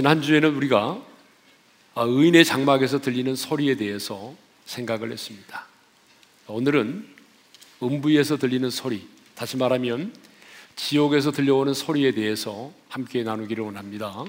[0.00, 0.98] 지난주에는 우리가
[1.94, 4.34] 아, 의인의 장막에서 들리는 소리에 대해서
[4.64, 5.66] 생각을 했습니다.
[6.46, 7.06] 오늘은
[7.82, 10.14] 음부에서 들리는 소리, 다시 말하면
[10.74, 14.24] 지옥에서 들려오는 소리에 대해서 함께 나누기를 원합니다.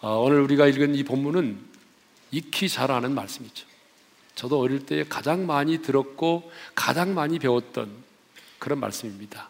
[0.00, 1.60] 아, 오늘 우리가 읽은 이 본문은
[2.32, 3.64] 익히 잘 아는 말씀이죠.
[4.34, 7.88] 저도 어릴 때 가장 많이 들었고 가장 많이 배웠던
[8.58, 9.48] 그런 말씀입니다.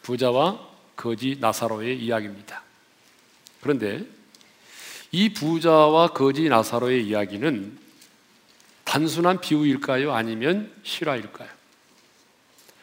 [0.00, 2.62] 부자와 거지 나사로의 이야기입니다.
[3.60, 4.15] 그런데
[5.12, 7.78] 이 부자와 거지 나사로의 이야기는
[8.84, 10.12] 단순한 비유일까요?
[10.14, 11.48] 아니면 실화일까요?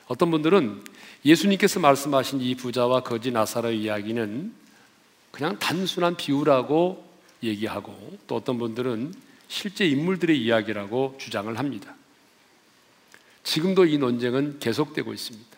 [0.07, 0.83] 어떤 분들은
[1.25, 4.53] 예수님께서 말씀하신 이 부자와 거지 나사로의 이야기는
[5.31, 9.13] 그냥 단순한 비유라고 얘기하고 또 어떤 분들은
[9.47, 11.95] 실제 인물들의 이야기라고 주장을 합니다.
[13.43, 15.57] 지금도 이 논쟁은 계속되고 있습니다.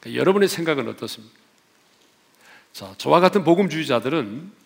[0.00, 1.34] 그러니까 여러분의 생각은 어떻습니까?
[2.72, 4.61] 자, 저와 같은 복음주의자들은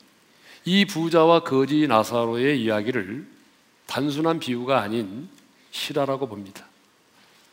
[0.68, 3.24] 이 부자와 거지 나사로의 이야기를
[3.86, 5.28] 단순한 비유가 아닌
[5.70, 6.66] 실화라고 봅니다.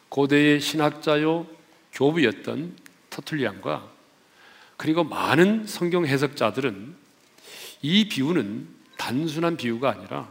[0.09, 1.45] 고대의 신학자요
[1.91, 2.75] 교부였던
[3.11, 3.87] 터툴리안과
[4.77, 6.95] 그리고 많은 성경 해석자들은
[7.83, 10.27] 이 비유는 단순한 비유가 아니라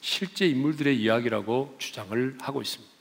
[0.00, 2.92] 실제 인물들의 이야기라고 주장을 하고 있습니다.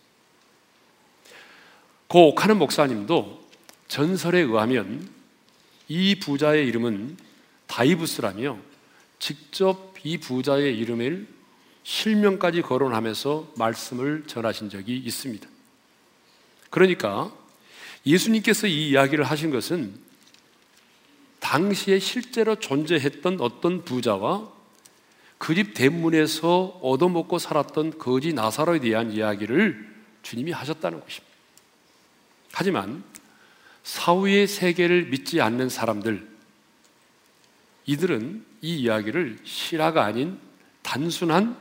[2.09, 3.43] 고 옥하는 목사님도
[3.87, 5.09] 전설에 의하면
[5.87, 7.17] 이 부자의 이름은
[7.65, 8.72] 다이부스라며
[9.23, 11.25] 직접 이 부자의 이름을
[11.83, 15.47] 실명까지 거론하면서 말씀을 전하신 적이 있습니다.
[16.69, 17.33] 그러니까
[18.05, 19.97] 예수님께서 이 이야기를 하신 것은
[21.39, 24.51] 당시에 실제로 존재했던 어떤 부자와
[25.37, 29.89] 그 집 대문에서 얻어먹고 살았던 거지 나사로에 대한 이야기를
[30.23, 31.33] 주님이 하셨다는 것입니다.
[32.51, 33.05] 하지만
[33.83, 36.27] 사후의 세계를 믿지 않는 사람들,
[37.85, 40.39] 이들은 이 이야기를 실화가 아닌
[40.81, 41.57] 단순한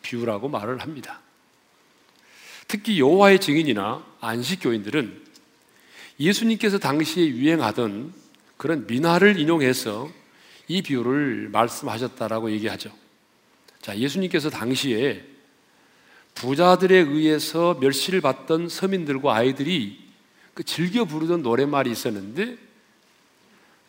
[0.00, 1.20] 비유라고 말을 합니다.
[2.66, 5.22] 특히 여호와의 증인이나 안식교인들은
[6.18, 8.12] 예수님께서 당시에 유행하던
[8.56, 10.08] 그런 민화를 인용해서
[10.66, 12.90] 이 비유를 말씀하셨다라고 얘기하죠.
[13.82, 15.24] 자, 예수님께서 당시에
[16.34, 20.00] 부자들에 의해서 멸시를 받던 서민들과 아이들이
[20.54, 22.65] 그 즐겨 부르던 노랫말이 있었는데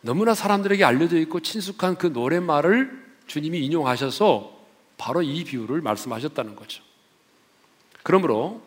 [0.00, 4.56] 너무나 사람들에게 알려져 있고 친숙한 그 노랫말을 주님이 인용하셔서
[4.96, 6.82] 바로 이 비유를 말씀하셨다는 거죠.
[8.02, 8.62] 그러므로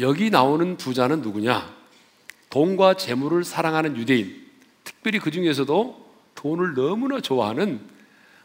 [0.00, 1.74] 여기 나오는 부자는 누구냐?
[2.50, 4.46] 돈과 재물을 사랑하는 유대인,
[4.84, 7.80] 특별히 그 중에서도 돈을 너무나 좋아하는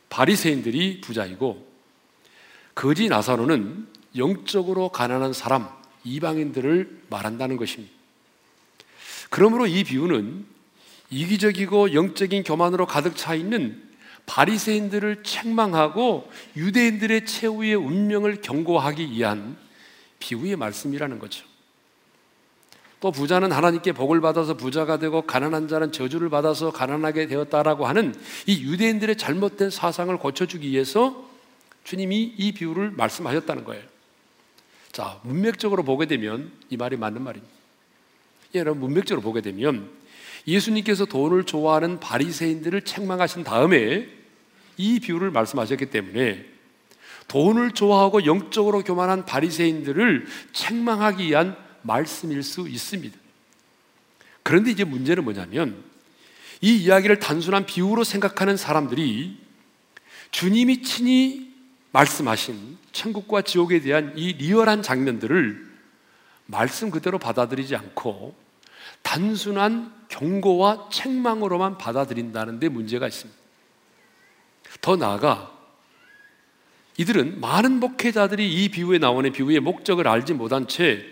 [0.10, 1.68] 바리새인들이 부자이고
[2.74, 5.68] 거지 나사로는 영적으로 가난한 사람,
[6.04, 7.94] 이방인들을 말한다는 것입니다.
[9.30, 10.46] 그러므로 이 비유는
[11.10, 13.82] 이기적이고 영적인 교만으로 가득 차 있는
[14.26, 19.58] 바리새인들을 책망하고 유대인들의 최후의 운명을 경고하기 위한
[20.20, 21.46] 비유의 말씀이라는 거죠.
[23.00, 28.16] 또 부자는 하나님께 복을 받아서 부자가 되고 가난한 자는 저주를 받아서 가난하게 되었다라고 하는
[28.48, 31.30] 이 유대인들의 잘못된 사상을 고쳐주기 위해서
[31.84, 33.84] 주님이 이 비유를 말씀하셨다는 거예요.
[34.92, 37.56] 자, 문맥적으로 보게 되면 이 말이 맞는 말입니다.
[38.56, 39.90] 여러분 문맥적으로 보게 되면
[40.48, 44.08] 예수님께서 돈을 좋아하는 바리새인들을 책망하신 다음에
[44.78, 46.46] 이 비유를 말씀하셨기 때문에
[47.28, 53.18] 돈을 좋아하고 영적으로 교만한 바리새인들을 책망하기 위한 말씀일 수 있습니다.
[54.44, 55.84] 그런데 이제 문제는 뭐냐면
[56.62, 59.38] 이 이야기를 단순한 비유로 생각하는 사람들이
[60.32, 61.54] 주님이 친히
[61.92, 65.68] 말씀하신 천국과 지옥에 대한 이 리얼한 장면들을
[66.46, 68.47] 말씀 그대로 받아들이지 않고
[69.02, 73.40] 단순한 경고와 책망으로만 받아들인다는 데 문제가 있습니다.
[74.82, 75.52] 더 나아가
[76.98, 81.06] 이들은 많은 목회자들이 이 비유에 나오는 비유의 목적을 알지 못한 채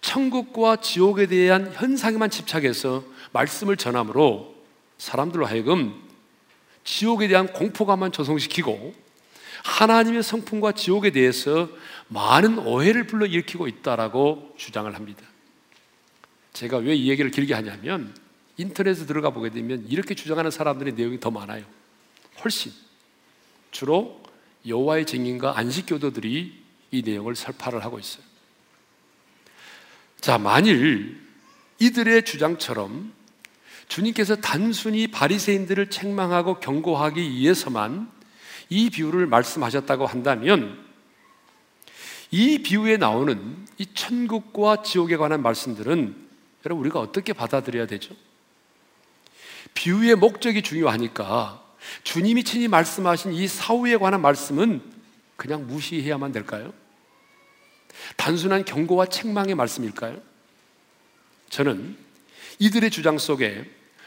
[0.00, 4.54] 천국과 지옥에 대한 현상에만 집착해서 말씀을 전함으로
[4.96, 6.00] 사람들로 하여금
[6.84, 8.94] 지옥에 대한 공포감만 조성시키고
[9.64, 11.68] 하나님의 성품과 지옥에 대해서
[12.08, 15.27] 많은 오해를 불러일으키고 있다라고 주장을 합니다.
[16.58, 18.12] 제가 왜 이 얘기를 길게 하냐면
[18.56, 21.64] 인터넷에 들어가 보게 되면 이렇게 주장하는 사람들의 내용이 더 많아요.
[22.42, 22.72] 훨씬
[23.70, 24.20] 주로
[24.66, 26.60] 여호와의 증인과 안식 교도들이
[26.90, 28.24] 이 내용을 설파를 하고 있어요.
[30.20, 31.20] 자, 만일
[31.78, 33.12] 이들의 주장처럼
[33.86, 38.10] 주님께서 단순히 바리새인들을 책망하고 경고하기 위해서만
[38.68, 40.84] 이 비유를 말씀하셨다고 한다면
[42.32, 46.27] 이 비유에 나오는 이 천국과 지옥에 관한 말씀들은
[46.64, 48.14] 여러분 우리가 어떻게 받아들여야 되죠?
[49.74, 51.64] 비유의 목적이 중요하니까
[52.02, 54.82] 주님이 친히 말씀하신 이 사후에 관한 말씀은
[55.36, 56.72] 그냥 무시해야만 될까요?
[58.16, 60.20] 단순한 경고와 책망의 말씀일까요?
[61.50, 61.96] 저는
[62.58, 63.64] 이들의 주장 속에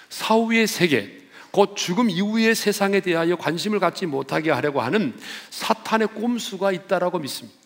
[0.10, 1.22] 사후의 세계,
[1.52, 5.18] 곧 죽음 이후의 세상에 대하여 관심을 갖지 못하게 하려고 하는
[5.50, 7.61] 사탄의 꼼수가 있다라고 믿습니다.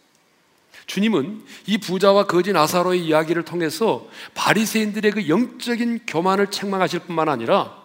[0.87, 7.83] 주님은 이 부자와 거지 나사로의 이야기를 통해서 바리새인들의 그 영적인 교만을 책망하실 뿐만 아니라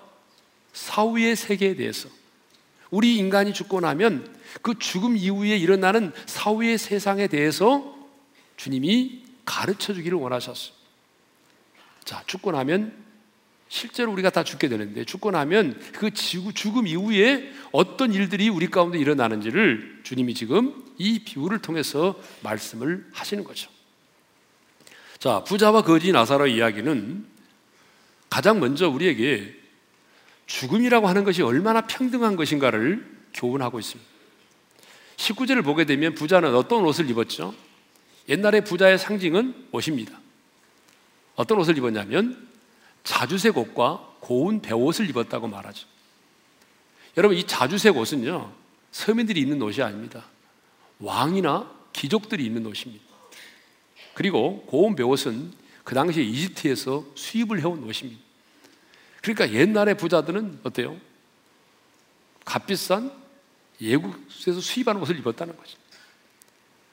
[0.72, 2.08] 사후의 세계에 대해서
[2.90, 7.96] 우리 인간이 죽고 나면 그 죽음 이후에 일어나는 사후의 세상에 대해서
[8.56, 10.74] 주님이 가르쳐 주기를 원하셨어요.
[12.04, 12.92] 자, 죽고 나면
[13.70, 20.00] 실제로 우리가 다 죽게 되는데 죽고 나면 그 죽음 이후에 어떤 일들이 우리 가운데 일어나는지를
[20.02, 23.70] 주님이 지금 이 비유를 통해서 말씀을 하시는 거죠.
[25.20, 27.24] 자, 부자와 거지 나사로 이야기는
[28.28, 29.54] 가장 먼저 우리에게
[30.46, 34.10] 죽음이라고 하는 것이 얼마나 평등한 것인가를 교훈하고 있습니다.
[35.16, 37.54] 19절을 보게 되면 부자는 어떤 옷을 입었죠?
[38.28, 40.18] 옛날에 부자의 상징은 옷입니다.
[41.36, 42.49] 어떤 옷을 입었냐면
[43.04, 45.86] 자주색 옷과 고운 배옷을 입었다고 말하죠.
[47.16, 48.52] 여러분 이 자주색 옷은요
[48.92, 50.24] 서민들이 입는 옷이 아닙니다.
[50.98, 53.04] 왕이나 귀족들이 입는 옷입니다.
[54.14, 55.52] 그리고 고운 배옷은
[55.84, 58.20] 그 당시에 이집트에서 수입을 해온 옷입니다.
[59.22, 60.96] 그러니까 옛날의 부자들은 어때요?
[62.44, 63.12] 값비싼
[63.80, 65.78] 예국에서 수입한 옷을 입었다는 거죠.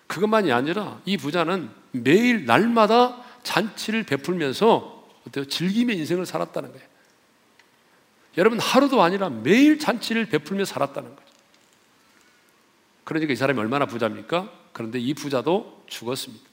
[0.07, 4.96] 그것만이 아니라 이 부자는 매일 날마다 잔치를 베풀면서
[5.27, 5.45] 어때요?
[5.45, 6.87] 즐기며 인생을 살았다는 거예요.
[8.37, 11.27] 여러분 하루도 아니라 매일 잔치를 베풀며 살았다는 거죠.
[13.03, 14.51] 그러니까 이 사람이 얼마나 부자입니까?
[14.73, 16.45] 그런데 이 부자도 죽었습니다.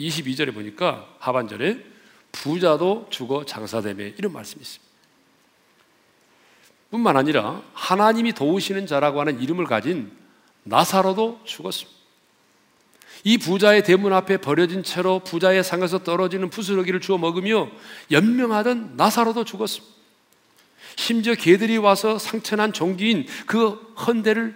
[0.00, 1.84] 22절에 보니까 하반절에
[2.32, 4.86] 부자도 죽어 장사되매 이런 말씀이 있습니다.
[6.90, 10.16] 뿐만 아니라 하나님이 도우시는 자라고 하는 이름을 가진
[10.64, 11.95] 나사로도 죽었습니다.
[13.26, 17.68] 이 부자의 대문 앞에 버려진 채로 부자의 상에서 떨어지는 부스러기를 주워 먹으며
[18.12, 19.92] 연명하던 나사로도 죽었습니다.
[20.94, 23.70] 심지어 개들이 와서 상처난 종기인 그
[24.06, 24.54] 헌대를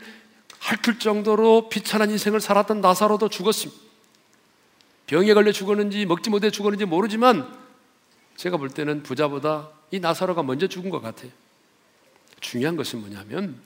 [0.61, 3.83] 핥을 정도로 비천한 인생을 살았던 나사로도 죽었습니다.
[5.09, 7.53] 병에 걸려 죽었는지 먹지 못해 죽었는지 모르지만
[8.37, 11.33] 제가 볼 때는 부자보다 이 나사로가 먼저 죽은 것 같아요.
[12.39, 13.61] 중요한 것은 뭐냐면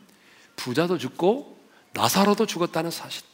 [0.57, 1.59] 부자도 죽고
[1.93, 3.34] 나사로도 죽었다는 사실.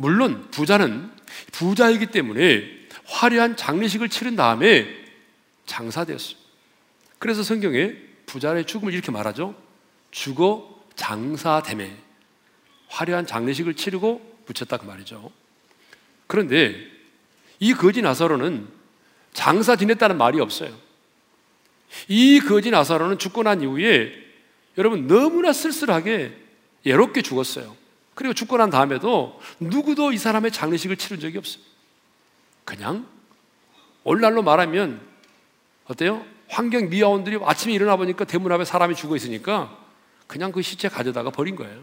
[0.00, 1.10] 물론 부자는
[1.52, 2.64] 부자이기 때문에
[3.04, 4.88] 화려한 장례식을 치른 다음에
[5.66, 6.36] 장사되었어요.
[7.18, 7.92] 그래서 성경에
[8.24, 9.54] 부자의 죽음을 이렇게 말하죠.
[10.10, 11.94] 죽어 장사됨에
[12.88, 15.30] 화려한 장례식을 치르고 붙였다 그 말이죠.
[16.26, 16.74] 그런데
[17.58, 18.68] 이 거지 나사로는
[19.34, 20.74] 장사 지냈다는 말이 없어요.
[22.08, 24.14] 이 거지 나사로는 죽고 난 이후에
[24.78, 26.34] 여러분 너무나 쓸쓸하게
[26.86, 27.79] 예롭게 죽었어요.
[28.14, 31.62] 그리고 죽고 난 다음에도 누구도 이 사람의 장례식을 치른 적이 없어요.
[32.64, 33.06] 그냥
[34.04, 35.00] 오늘날로 말하면
[35.86, 36.24] 어때요?
[36.48, 39.76] 환경 미화원들이 아침에 일어나 보니까 대문 앞에 사람이 죽어 있으니까
[40.26, 41.82] 그냥 그 시체 가져다가 버린 거예요.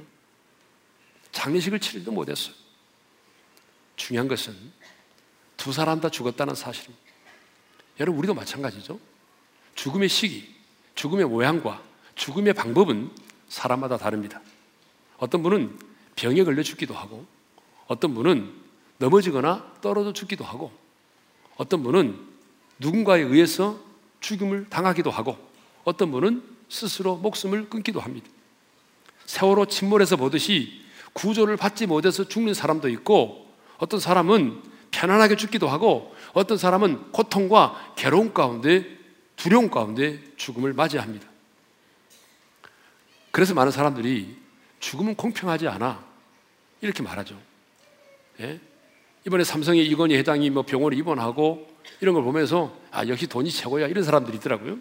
[1.32, 2.54] 장례식을 치르지도 못했어요.
[3.96, 4.56] 중요한 것은
[5.58, 7.06] 두 사람 다 죽었다는 사실입니다.
[8.00, 9.00] 여러분, 우리도 마찬가지죠.
[9.76, 10.56] 죽음의 시기,
[10.96, 11.82] 죽음의 모양과
[12.16, 13.12] 죽음의 방법은
[13.50, 14.42] 사람마다 다릅니다.
[15.18, 15.78] 어떤 분은
[16.18, 17.26] 병에 걸려 죽기도 하고,
[17.88, 18.52] 어떤 분은
[18.98, 20.72] 넘어지거나 떨어져 죽기도 하고,
[21.56, 22.20] 어떤 분은
[22.80, 23.80] 누군가에 의해서
[24.20, 25.38] 죽음을 당하기도 하고,
[25.86, 28.28] 어떤 분은 스스로 목숨을 끊기도 합니다.
[29.26, 30.82] 세월호 침몰에서 보듯이
[31.14, 33.48] 구조를 받지 못해서 죽는 사람도 있고,
[33.78, 38.98] 어떤 사람은 편안하게 죽기도 하고, 어떤 사람은 고통과 괴로움 가운데
[39.36, 41.28] 두려움 가운데 죽음을 맞이합니다.
[43.30, 44.47] 그래서 많은 사람들이
[44.80, 46.06] 죽음은 공평하지 않아.
[46.82, 47.40] 이렇게 말하죠.
[48.40, 48.60] 예?
[49.26, 51.68] 이번에 삼성의 이건희 회장이 뭐 병원에 입원하고
[52.00, 53.88] 이런 걸 보면서 아, 역시 돈이 최고야.
[53.88, 54.78] 이런 사람들이 있더라고요.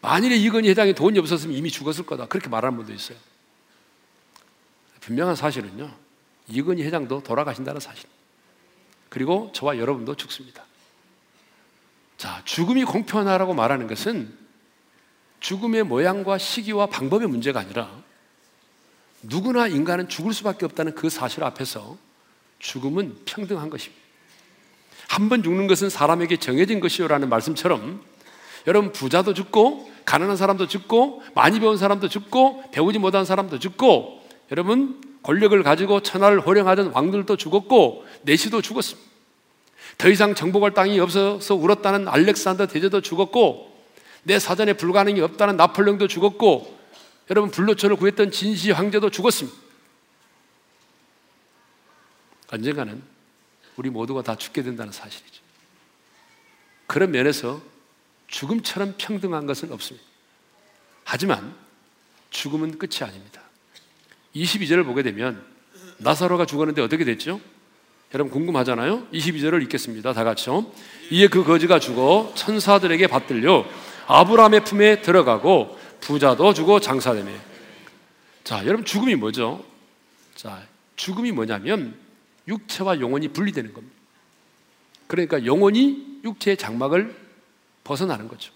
[0.00, 2.26] 만일에 이건희 회장이 돈이 없었으면 이미 죽었을 거다.
[2.26, 3.18] 그렇게 말하는 분도 있어요.
[5.00, 5.94] 분명한 사실은요.
[6.48, 8.08] 이건희 회장도 돌아가신다는 사실.
[9.08, 10.64] 그리고 저와 여러분도 죽습니다.
[12.16, 14.32] 자, 죽음이 공평하라고 말하는 것은
[15.40, 17.90] 죽음의 모양과 시기와 방법의 문제가 아니라
[19.22, 21.96] 누구나 인간은 죽을 수밖에 없다는 그 사실 앞에서
[22.58, 24.00] 죽음은 평등한 것입니다.
[25.08, 28.00] 한 번 죽는 것은 사람에게 정해진 것이요라는 말씀처럼
[28.66, 34.20] 여러분 부자도 죽고 가난한 사람도 죽고 많이 배운 사람도 죽고 배우지 못한 사람도 죽고
[34.52, 39.10] 여러분 권력을 가지고 천하를 호령하던 왕들도 죽었고 내시도 죽었습니다.
[39.98, 43.70] 더 이상 정복할 땅이 없어서 울었다는 알렉산더 대제도 죽었고
[44.22, 46.78] 내 사전에 불가능이 없다는 나폴레옹도 죽었고
[47.30, 49.56] 여러분 불로초를 구했던 진시 황제도 죽었습니다.
[52.50, 53.00] 언젠가는
[53.76, 55.40] 우리 모두가 다 죽게 된다는 사실이죠.
[56.88, 57.62] 그런 면에서
[58.26, 60.04] 죽음처럼 평등한 것은 없습니다.
[61.04, 61.54] 하지만
[62.30, 63.40] 죽음은 끝이 아닙니다.
[64.34, 65.44] 22절을 보게 되면
[65.98, 67.40] 나사로가 죽었는데 어떻게 됐죠?
[68.12, 69.06] 여러분 궁금하잖아요?
[69.12, 70.12] 22절을 읽겠습니다.
[70.12, 70.66] 다 같이요.
[71.10, 73.64] 이에 그 거지가 죽어 천사들에게 받들려
[74.08, 77.30] 아브라함의 품에 들어가고 부자도 주고 장사되며.
[78.44, 79.64] 자, 여러분 죽음이 뭐죠?
[80.34, 80.62] 자,
[80.96, 81.94] 죽음이 뭐냐면
[82.48, 83.96] 육체와 영혼이 분리되는 겁니다.
[85.06, 87.14] 그러니까 영혼이 육체의 장막을
[87.84, 88.52] 벗어나는 거죠.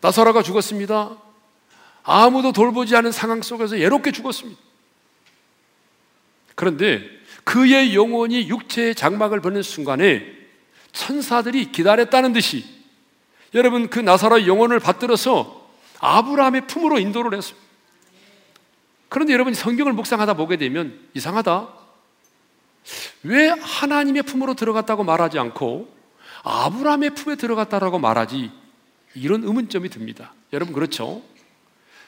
[0.00, 1.16] 나사로가 죽었습니다.
[2.02, 4.60] 아무도 돌보지 않은 상황 속에서 예롭게 죽었습니다.
[6.54, 7.08] 그런데
[7.44, 10.40] 그의 영혼이 육체의 장막을 벗는 순간에
[10.92, 12.64] 천사들이 기다렸다는 듯이
[13.54, 15.59] 여러분 그 나사로의 영혼을 받들어서
[16.00, 17.68] 아브라함의 품으로 인도를 했습니다.
[19.08, 21.68] 그런데 여러분 성경을 묵상하다 보게 되면 이상하다.
[23.24, 25.92] 왜 하나님의 품으로 들어갔다고 말하지 않고
[26.42, 28.50] 아브라함의 품에 들어갔다라고 말하지?
[29.14, 30.32] 이런 의문점이 듭니다.
[30.52, 31.22] 여러분 그렇죠?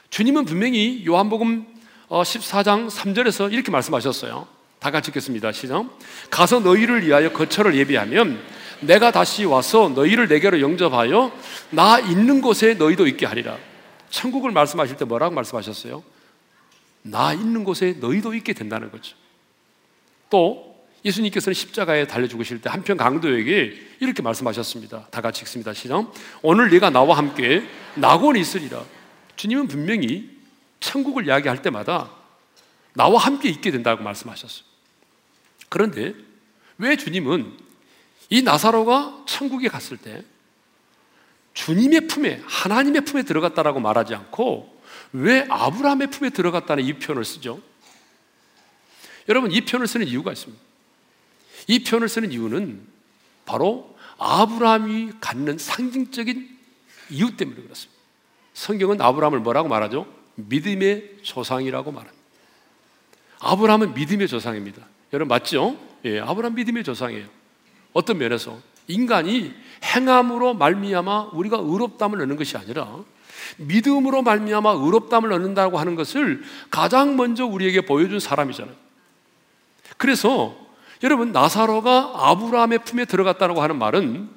[0.09, 1.65] 주님은 분명히 요한복음
[2.09, 4.47] 14장 어, 3절에서 이렇게 말씀하셨어요.
[4.79, 5.51] 다 같이 읽겠습니다.
[5.51, 5.85] 시작.
[6.29, 8.39] 가서 너희를 위하여 거처를 예비하면
[8.81, 11.31] 내가 다시 와서 너희를 내게로 영접하여
[11.69, 13.57] 나 있는 곳에 너희도 있게 하리라.
[14.13, 16.03] 천국을 말씀하실 때 뭐라고 말씀하셨어요?
[17.01, 19.15] 나 있는 곳에 너희도 있게 된다는 거죠.
[20.29, 25.07] 또 예수님께서는 십자가에 달려 죽으실 때 한편 강도에게 이렇게 말씀하셨습니다.
[25.09, 25.73] 다 같이 읽습니다.
[25.73, 26.13] 시작.
[26.43, 28.85] 오늘 네가 나와 함께 낙원이 있으리라.
[29.35, 30.29] 주님은 분명히
[30.79, 32.11] 천국을 이야기할 때마다
[32.93, 34.63] 나와 함께 있게 된다고 말씀하셨어요.
[35.69, 36.13] 그런데
[36.77, 37.51] 왜 주님은
[38.29, 40.23] 이 나사로가 천국에 갔을 때
[41.53, 44.81] 주님의 품에 하나님의 품에 들어갔다라고 말하지 않고
[45.13, 47.61] 왜 아브라함의 품에 들어갔다는 이 표현을 쓰죠?
[49.29, 50.61] 여러분 이 표현을 쓰는 이유가 있습니다.
[51.67, 52.85] 이 표현을 쓰는 이유는
[53.45, 56.57] 바로 아브라함이 갖는 상징적인
[57.11, 58.01] 이유 때문에 그렇습니다.
[58.53, 60.07] 성경은 아브라함을 뭐라고 말하죠?
[60.35, 62.23] 믿음의 조상이라고 말합니다.
[63.39, 64.87] 아브라함은 믿음의 조상입니다.
[65.11, 65.77] 여러분 맞죠?
[66.05, 67.27] 예, 아브라함 믿음의 조상이에요.
[67.93, 72.87] 어떤 면에서 인간이 행함으로 말미암아 우리가 의롭담을 얻는 것이 아니라
[73.57, 78.75] 믿음으로 말미암아 의롭담을 얻는다고 하는 것을 가장 먼저 우리에게 보여준 사람이잖아요.
[79.97, 80.55] 그래서
[81.03, 84.29] 여러분 나사로가 아브라함의 품에 들어갔다고 하는 말은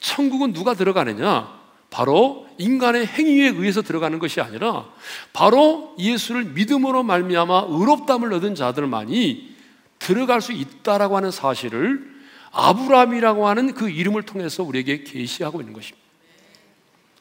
[0.00, 1.54] 천국은 누가 들어가느냐?
[1.90, 4.86] 바로 인간의 행위에 의해서 들어가는 것이 아니라
[5.32, 9.54] 바로 예수를 믿음으로 말미암아 의롭담을 얻은 자들만이
[9.98, 12.15] 들어갈 수 있다라고 하는 사실을
[12.56, 16.06] 아브라함이라고 하는 그 이름을 통해서 우리에게 계시하고 있는 것입니다.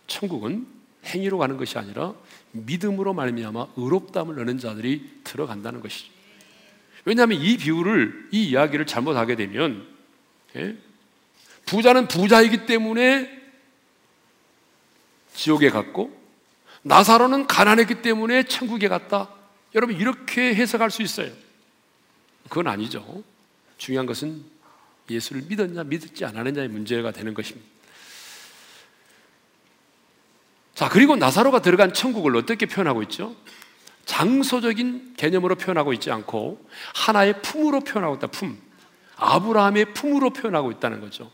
[0.07, 0.65] 천국은
[1.05, 2.13] 행위로 가는 것이 아니라
[2.51, 6.09] 믿음으로 말미암아 의롭담을 얻는 자들이 들어간다는 것이죠.
[7.03, 9.85] 왜냐하면 이 비유를 이 이야기를 잘못하게 되면
[10.55, 10.77] 예?
[11.65, 13.29] 부자는 부자이기 때문에
[15.33, 16.17] 지옥에 갔고
[16.83, 19.29] 나사로는 가난했기 때문에 천국에 갔다.
[19.73, 21.31] 여러분 이렇게 해석할 수 있어요.
[22.47, 23.23] 그건 아니죠.
[23.77, 24.54] 중요한 것은
[25.09, 27.67] 예수를 믿었냐 믿지 않았느냐의 문제가 되는 것입니다.
[30.73, 33.35] 자, 그리고 나사로가 들어간 천국을 어떻게 표현하고 있죠?
[34.05, 38.27] 장소적인 개념으로 표현하고 있지 않고 하나의 품으로 표현하고 있다.
[38.27, 38.61] 품.
[39.15, 41.31] 아브라함의 품으로 표현하고 있다는 거죠.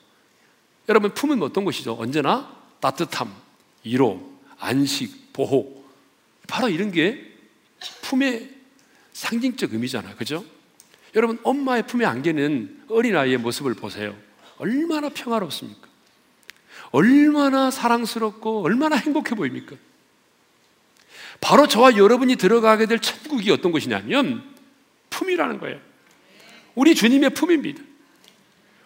[0.88, 1.98] 여러분 품은 어떤 것이죠?
[2.00, 3.34] 언제나 따뜻함,
[3.84, 5.84] 위로, 안식, 보호.
[6.48, 7.34] 바로 이런 게
[8.02, 8.50] 품의
[9.14, 10.16] 상징적 의미잖아요.
[10.16, 10.46] 그죠?
[11.16, 14.16] 여러분, 엄마의 품에 안기는 어린아이의 모습을 보세요.
[14.58, 15.88] 얼마나 평화롭습니까?
[16.92, 19.76] 얼마나 사랑스럽고 얼마나 행복해 보입니까?
[21.40, 24.44] 바로 저와 여러분이 들어가게 될 천국이 어떤 것이냐면
[25.10, 25.80] 품이라는 거예요.
[26.76, 27.82] 우리 주님의 품입니다.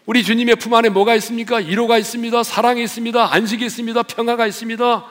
[0.05, 1.57] 우리 주님의 품 안에 뭐가 있습니까?
[1.57, 2.43] 위로가 있습니다.
[2.43, 3.33] 사랑이 있습니다.
[3.33, 4.03] 안식이 있습니다.
[4.03, 5.05] 평화가 있습니다.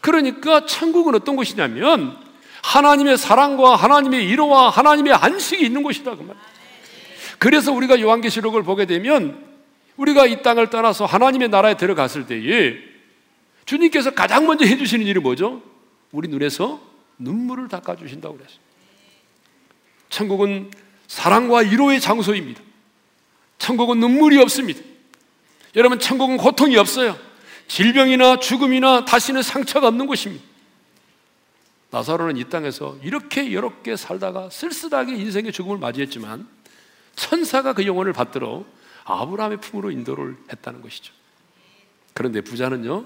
[0.00, 2.18] 그러니까 천국은 어떤 곳이냐면
[2.62, 6.36] 하나님의 사랑과 하나님의 위로와 하나님의 안식이 있는 곳이다 그 말.
[7.42, 9.44] 그래서 우리가 요한계시록을 보게 되면
[9.96, 12.76] 우리가 이 땅을 떠나서 하나님의 나라에 들어갔을 때에
[13.64, 15.60] 주님께서 가장 먼저 해주시는 일이 뭐죠?
[16.12, 16.80] 우리 눈에서
[17.18, 18.60] 눈물을 닦아주신다고 그랬어요.
[20.08, 20.70] 천국은
[21.08, 22.62] 사랑과 위로의 장소입니다.
[23.58, 24.80] 천국은 눈물이 없습니다.
[25.74, 27.18] 여러분, 천국은 고통이 없어요.
[27.66, 30.44] 질병이나 죽음이나 다시는 상처가 없는 곳입니다.
[31.90, 36.61] 나사로는 이 땅에서 이렇게 이렇게 살다가 쓸쓸하게 인생의 죽음을 맞이했지만
[37.16, 38.64] 천사가 그 영혼을 받들어
[39.04, 41.12] 아브라함의 품으로 인도를 했다는 것이죠.
[42.14, 43.04] 그런데 부자는요,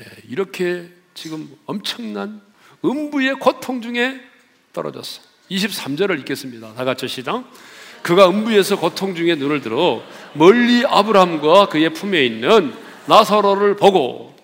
[0.00, 2.42] 예, 이렇게 지금 엄청난
[2.84, 4.20] 음부의 고통 중에
[4.72, 5.22] 떨어졌어.
[5.50, 6.74] 23절을 읽겠습니다.
[6.74, 7.44] 다 같이 시작.
[8.02, 10.02] 그가 음부에서 고통 중에 눈을 들어
[10.34, 12.74] 멀리 아브라함과 그의 품에 있는
[13.06, 14.36] 나사로를 보고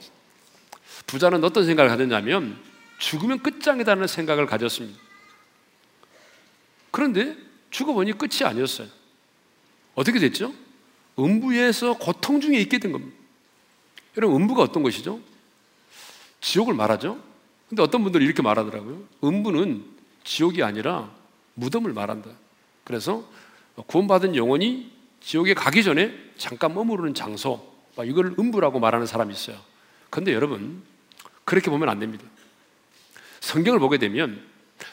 [1.06, 2.58] 부자는 어떤 생각을 가졌냐면
[2.98, 4.98] 죽으면 끝장이다는 생각을 가졌습니다.
[6.90, 7.36] 그런데
[7.70, 8.88] 죽어보니 끝이 아니었어요.
[9.94, 10.54] 어떻게 됐죠?
[11.18, 13.16] 음부에서 고통 중에 있게 된 겁니다.
[14.16, 15.20] 여러분, 음부가 어떤 것이죠?
[16.40, 17.22] 지옥을 말하죠?
[17.68, 19.04] 근데 어떤 분들이 이렇게 말하더라고요.
[19.22, 19.84] 음부는
[20.24, 21.10] 지옥이 아니라
[21.54, 22.30] 무덤을 말한다.
[22.84, 23.24] 그래서
[23.86, 27.72] 구원받은 영혼이 지옥에 가기 전에 잠깐 머무르는 장소,
[28.04, 29.58] 이걸 음부라고 말하는 사람이 있어요.
[30.08, 30.82] 근데 여러분,
[31.44, 32.24] 그렇게 보면 안 됩니다.
[33.40, 34.42] 성경을 보게 되면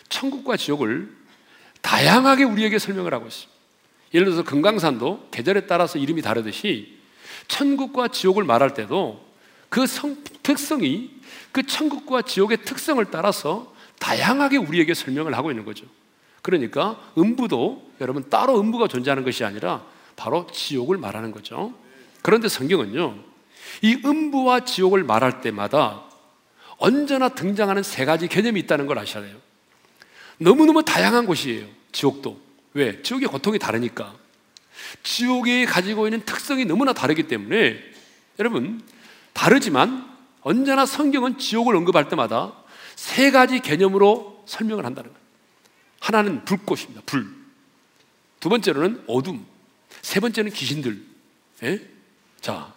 [0.10, 1.17] 천국과 지옥을
[1.88, 3.58] 다양하게 우리에게 설명을 하고 있습니다.
[4.13, 6.98] 예를 들어서 금강산도 계절에 따라서 이름이 다르듯이
[7.48, 9.25] 천국과 지옥을 말할 때도
[9.70, 11.12] 그 성, 특성이
[11.53, 15.86] 그 천국과 지옥의 특성을 따라서 다양하게 우리에게 설명을 하고 있는 거죠.
[16.41, 19.86] 그러니까 음부도 여러분 따로 음부가 존재하는 것이 아니라
[20.17, 21.74] 바로 지옥을 말하는 거죠.
[22.22, 23.15] 그런데 성경은요,
[23.82, 26.03] 이 음부와 지옥을 말할 때마다
[26.79, 29.38] 언제나 등장하는 세 가지 개념이 있다는 걸 아셔야 돼요.
[30.38, 31.77] 너무너무 다양한 곳이에요.
[31.91, 32.39] 지옥도.
[32.74, 33.01] 왜?
[33.01, 34.15] 지옥의 고통이 다르니까.
[35.03, 37.79] 지옥이 가지고 있는 특성이 너무나 다르기 때문에
[38.39, 38.82] 여러분,
[39.34, 40.08] 다르지만
[40.41, 42.53] 언제나 성경은 지옥을 언급할 때마다
[42.96, 45.27] 세 가지 개념으로 설명을 한다는 거예요.
[46.00, 47.01] 하나는 불꽃입니다.
[47.06, 47.27] 불.
[48.39, 49.46] 두 번째로는 어둠.
[50.01, 51.01] 세 번째는 귀신들.
[51.63, 51.82] 예?
[52.39, 52.74] 자.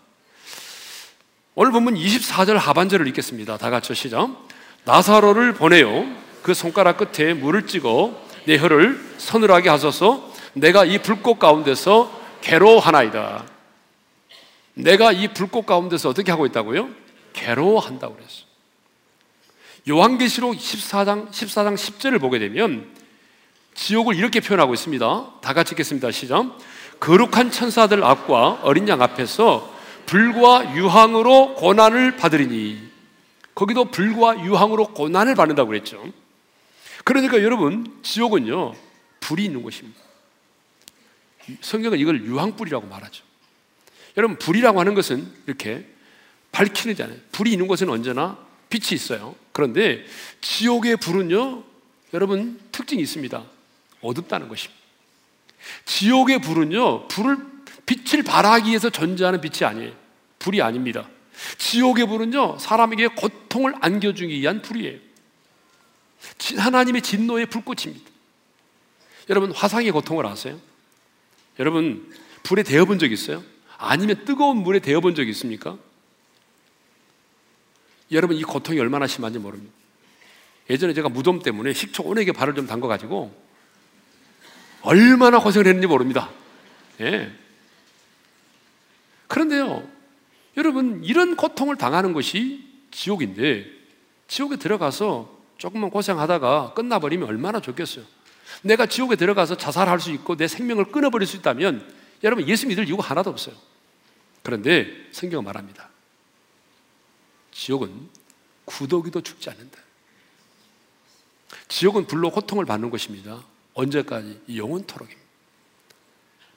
[1.54, 3.58] 오늘 본문 24절 하반절을 읽겠습니다.
[3.58, 4.48] 다 같이 시작.
[4.84, 6.06] 나사로를 보내요.
[6.42, 12.10] 그 손가락 끝에 물을 찍어 내 혀를 서늘하게 하소서 내가 이 불꽃 가운데서
[12.40, 13.46] 괴로워하나이다.
[14.74, 16.88] 내가 이 불꽃 가운데서 어떻게 하고 있다고요?
[17.32, 18.42] 괴로워한다고 그랬어.
[19.88, 22.88] 요한계시록 14장 14장 10절을 보게 되면
[23.74, 25.30] 지옥을 이렇게 표현하고 있습니다.
[25.40, 26.10] 다 같이 읽겠습니다.
[26.10, 26.58] 시작.
[26.98, 29.72] 거룩한 천사들 앞과 어린 양 앞에서
[30.06, 32.80] 불과 유황으로 고난을 받으리니
[33.54, 36.02] 거기도 불과 유황으로 고난을 받는다고 그랬죠.
[37.10, 38.72] 그러니까 여러분 지옥은요
[39.18, 39.98] 불이 있는 곳입니다.
[41.60, 43.24] 성경은 이걸 유황불이라고 말하죠.
[44.16, 45.84] 여러분 불이라고 하는 것은 이렇게
[46.52, 47.18] 밝히는 잖아요.
[47.32, 49.34] 불이 있는 곳은 언제나 빛이 있어요.
[49.50, 50.04] 그런데
[50.40, 51.64] 지옥의 불은요,
[52.14, 53.42] 여러분 특징이 있습니다.
[54.02, 54.80] 어둡다는 것입니다.
[55.86, 57.38] 지옥의 불은요, 불을
[57.86, 59.92] 빛을 발하기 위해서 존재하는 빛이 아니에요.
[60.38, 61.08] 불이 아닙니다.
[61.58, 65.09] 지옥의 불은요, 사람에게 고통을 안겨주기 위한 불이에요.
[66.56, 68.10] 하나님의 진노의 불꽃입니다.
[69.28, 70.60] 여러분 화상의 고통을 아세요?
[71.58, 73.42] 여러분 불에 데어본 적 있어요?
[73.78, 75.78] 아니면 뜨거운 물에 데어본 적 있습니까?
[78.12, 79.72] 여러분 이 고통이 얼마나 심한지 모릅니다.
[80.68, 83.34] 예전에 제가 무덤 때문에 식초 온에게 발을 좀 담궈 가지고
[84.82, 86.30] 얼마나 고생을 했는지 모릅니다.
[87.00, 87.32] 예.
[89.26, 89.88] 그런데요,
[90.56, 93.66] 여러분 이런 고통을 당하는 것이 지옥인데
[94.26, 98.04] 지옥에 들어가서 조금만 고생하다가 끝나버리면 얼마나 좋겠어요.
[98.62, 101.86] 내가 지옥에 들어가서 자살할 수 있고 내 생명을 끊어버릴 수 있다면
[102.24, 103.54] 여러분 예수 믿을 이유가 하나도 없어요.
[104.42, 105.90] 그런데 성경은 말합니다.
[107.52, 108.08] 지옥은
[108.64, 109.78] 구더기도 죽지 않는다.
[111.68, 113.44] 지옥은 불로 고통을 받는 것입니다.
[113.74, 114.40] 언제까지?
[114.56, 115.20] 영원토록입니다.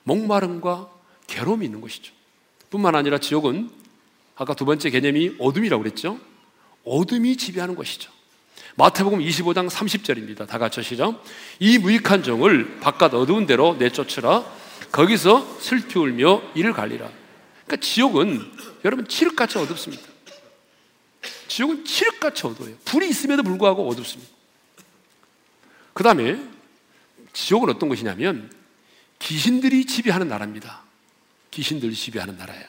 [0.03, 0.89] 목마름과
[1.27, 2.13] 괴로움이 있는 것이죠.
[2.69, 3.69] 뿐만 아니라 지옥은
[4.35, 6.19] 아까 두 번째 개념이 어둠이라고 그랬죠.
[6.85, 8.22] 어둠이 지배하는 것이죠.
[8.75, 10.47] 마태복음 25장 30절입니다.
[10.47, 11.23] 다 같이 시작.
[11.59, 14.43] 이 무익한 종을 바깥 어두운 데로 내쫓으라.
[14.91, 17.09] 거기서 슬피 울며 이를 갈리라.
[17.65, 18.51] 그러니까 지옥은
[18.85, 20.03] 여러분 칠흑같이 어둡습니다.
[21.47, 22.75] 지옥은 칠흑같이 어두워요.
[22.85, 24.31] 불이 있음에도 불구하고 어둡습니다.
[25.93, 26.39] 그 다음에
[27.31, 28.51] 지옥은 어떤 것이냐면
[29.19, 30.81] 귀신들이 지배하는 나라입니다.
[31.51, 32.65] 귀신들이 지배하는 나라예요.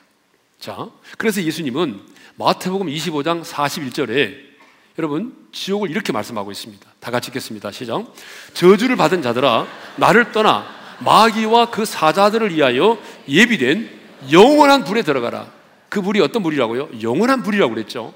[0.61, 2.01] 자, 그래서 예수님은
[2.37, 4.54] 마태복음 25장 41절에
[4.99, 6.87] 여러분 지옥을 이렇게 말씀하고 있습니다.
[7.01, 7.71] 다 같이 읽겠습니다.
[7.73, 8.13] 시작.
[8.55, 10.67] 저주를 받은 자들아 나를 떠나
[11.01, 13.91] 마귀와 그 사자들을 위하여 예비된
[14.31, 15.53] 영원한 불에 들어가라.
[15.89, 16.91] 그 불이 어떤 불이라고요?
[17.03, 18.15] 영원한 불이라고 그랬죠.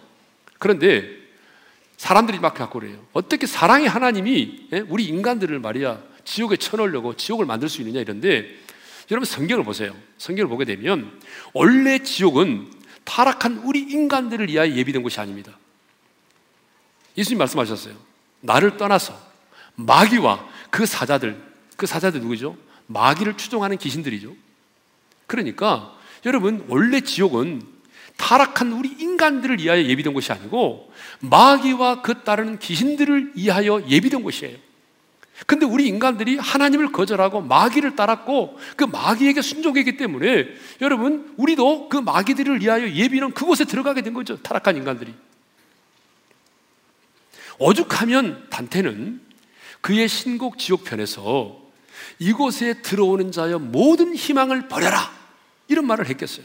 [0.59, 1.05] 그런데
[1.97, 2.99] 사람들이 막 갖고 그래요.
[3.13, 4.85] 어떻게 사랑의 하나님이 예?
[4.89, 8.47] 우리 인간들을 말이야 지옥에 쳐넣으려고 지옥을 만들 수 있느냐 이런데
[9.11, 9.97] 여러분 성경을 보세요.
[10.19, 11.11] 성경을 보게 되면
[11.53, 12.71] 원래 지옥은
[13.05, 15.59] 타락한 우리 인간들을 위하여 예비된 곳이 아닙니다.
[17.19, 17.95] 예수님 말씀하셨어요.
[18.41, 19.19] 나를 떠나서
[19.75, 21.43] 마귀와 그 사자들,
[21.77, 22.57] 그 사자들 누구죠?
[22.87, 24.33] 마귀를 추종하는 귀신들이죠.
[25.27, 27.63] 그러니까 여러분 원래 지옥은
[28.17, 34.57] 타락한 우리 인간들을 위하여 예비된 것이 아니고 마귀와 그 따르는 귀신들을 위하여 예비된 것이에요.
[35.47, 40.49] 근데 우리 인간들이 하나님을 거절하고 마귀를 따랐고 그 마귀에게 순종했기 때문에
[40.81, 44.37] 여러분 우리도 그 마귀들을 위하여 예비는 그곳에 들어가게 된 거죠.
[44.43, 45.15] 타락한 인간들이.
[47.59, 49.21] 오죽하면 단테는
[49.81, 51.61] 그의 신곡 지옥편에서
[52.19, 55.17] 이곳에 들어오는 자여 모든 희망을 버려라.
[55.69, 56.45] 이런 말을 했겠어요.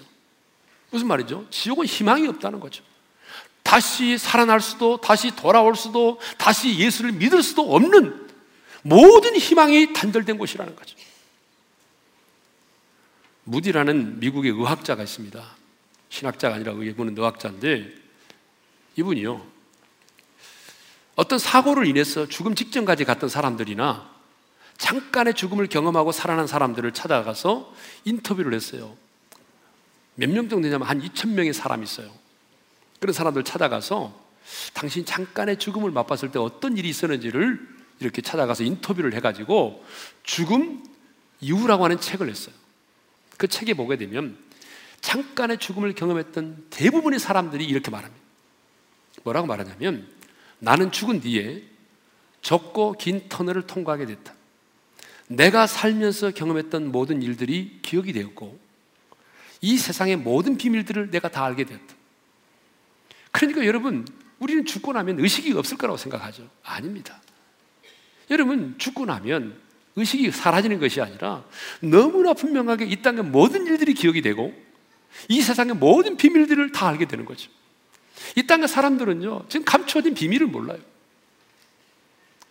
[0.92, 1.48] 무슨 말이죠?
[1.50, 2.84] 지옥은 희망이 없다는 거죠.
[3.64, 8.28] 다시 살아날 수도, 다시 돌아올 수도, 다시 예수를 믿을 수도 없는
[8.84, 10.96] 모든 희망이 단절된 곳이라는 거죠.
[13.46, 15.44] 무디라는 미국의 의학자가 있습니다.
[16.10, 17.92] 신학자가 아니라 이분은 의학자인데
[18.98, 19.53] 이분이요.
[21.16, 24.12] 어떤 사고를 인해서 죽음 직전까지 갔던 사람들이나
[24.78, 27.74] 잠깐의 죽음을 경험하고 살아난 사람들을 찾아가서
[28.06, 28.98] 인터뷰를 했어요.
[30.16, 32.12] 몇 명 정도 되냐면 한 2천 명의 사람이 있어요.
[33.00, 34.14] 그런 사람들 찾아가서
[34.74, 37.68] 당신 잠깐의 죽음을 맛봤을 때 어떤 일이 있었는지를
[38.00, 39.84] 이렇게 찾아가서 인터뷰를 해가지고
[40.24, 40.84] 죽음
[41.42, 42.54] 이후라고 하는 책을 냈어요.
[43.38, 44.38] 그 책에 보게 되면
[45.02, 48.24] 잠깐의 죽음을 경험했던 대부분의 사람들이 이렇게 말합니다.
[49.24, 50.08] 뭐라고 말하냐면
[50.64, 51.62] 나는 죽은 뒤에
[52.42, 54.34] 적고 긴 터널을 통과하게 됐다.
[55.28, 58.58] 내가 살면서 경험했던 모든 일들이 기억이 되었고
[59.60, 61.96] 이 세상의 모든 비밀들을 내가 다 알게 되었다.
[63.32, 64.08] 그러니까 여러분,
[64.40, 66.50] 우리는 죽고 나면 의식이 없을 거라고 생각하죠.
[66.64, 67.22] 아닙니다.
[68.30, 69.60] 여러분, 죽고 나면
[69.98, 71.44] 의식이 사라지는 것이 아니라
[71.82, 74.54] 너무나 분명하게 이 땅의 모든 일들이 기억이 되고
[75.28, 77.52] 이 세상의 모든 비밀들을 다 알게 되는 거죠.
[78.36, 80.80] 이 땅의 사람들은요, 지금 감춰진 비밀을 몰라요.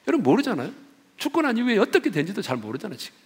[0.07, 0.73] 여러분 모르잖아요.
[1.17, 3.17] 죽고 난 이후에 어떻게 된지도 잘 모르잖아요, 지금.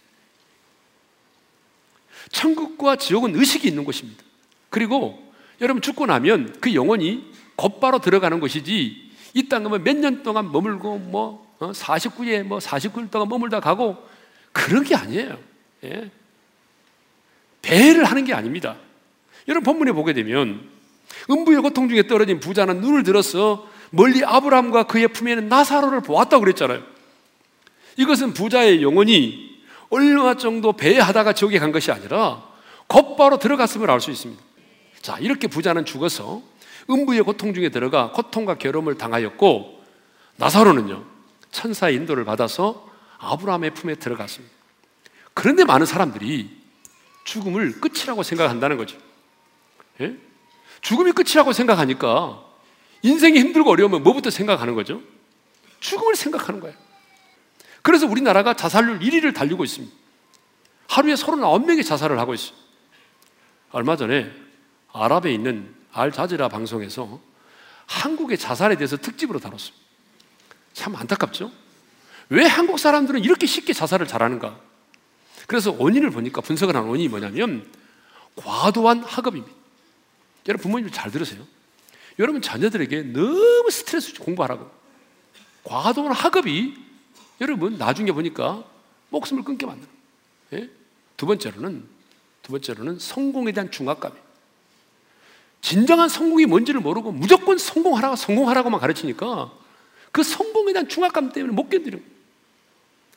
[2.31, 4.23] 천국과 지옥은 의식이 있는 곳입니다.
[4.71, 11.55] 그리고 여러분 죽고 나면 그 영혼이 곧바로 들어가는 것이지 이 땅에 몇년 동안 머물고 뭐
[11.59, 13.97] 49일 어, 뭐 49일 동안 머물다 가고
[14.53, 15.39] 그런 게 아니에요.
[15.85, 16.11] 예.
[17.63, 18.77] 배를 하는 게 아닙니다.
[19.49, 20.69] 여러분 본문에 보게 되면
[21.31, 26.83] 음부의 고통 중에 떨어진 부자는 눈을 들어서 멀리 아브라함과 그의 품에는 나사로를 보았다고 그랬잖아요.
[27.97, 29.57] 이것은 부자의 영혼이
[29.89, 32.45] 얼마 정도 배회하다가 지옥에 간 것이 아니라
[32.87, 34.43] 곧바로 들어갔음을 알 수 있습니다.
[35.01, 36.43] 자, 이렇게 부자는 죽어서
[36.91, 39.85] 음부의 고통 중에 들어가 고통과 괴로움을 당하였고
[40.37, 41.05] 나사로는요
[41.51, 42.89] 천사의 인도를 받아서
[43.19, 44.55] 아브라함의 품에 들어갔습니다.
[45.35, 46.51] 그런데 많은 사람들이
[47.25, 48.99] 죽음을 끝이라고 생각한다는 거죠.
[50.01, 50.17] 예?
[50.87, 52.45] 죽음이 끝이라고 생각하니까
[53.03, 55.03] 인생이 힘들고 어려우면 뭐부터 생각하는 거죠?
[55.81, 56.77] 죽음을 생각하는 거예요.
[57.83, 59.93] 그래서 우리나라가 자살률 1위를 달리고 있습니다.
[60.87, 62.57] 하루에 39명이 자살을 하고 있어요.
[63.73, 64.31] 얼마 전에
[64.93, 67.21] 아랍에 있는 알자지라 방송에서
[67.87, 69.85] 한국의 자살에 대해서 특집으로 다뤘습니다.
[70.73, 71.51] 참 안타깝죠?
[72.29, 74.57] 왜 한국 사람들은 이렇게 쉽게 자살을 잘하는가?
[75.49, 77.69] 그래서 원인을 보니까 분석을 한 원인이 뭐냐면
[78.37, 79.66] 과도한 학업입니다.
[80.49, 81.47] 여러분 부모님 잘 들으세요.
[82.19, 84.71] 여러분 자녀들에게 너무 스트레스 공부하라고
[85.65, 86.75] 과도한 학업이
[87.41, 88.65] 여러분 나중에 보니까
[89.11, 89.89] 목숨을 끊게 만드는
[90.55, 90.71] 예?
[91.17, 91.85] 두 번째로는
[92.43, 94.15] 두 번째로는 성공에 대한 중압감이
[95.61, 99.53] 진정한 성공이 뭔지를 모르고 무조건 성공하라고 성공하라고만 가르치니까
[100.13, 102.03] 그 성공에 대한 중압감 때문에 못 견디는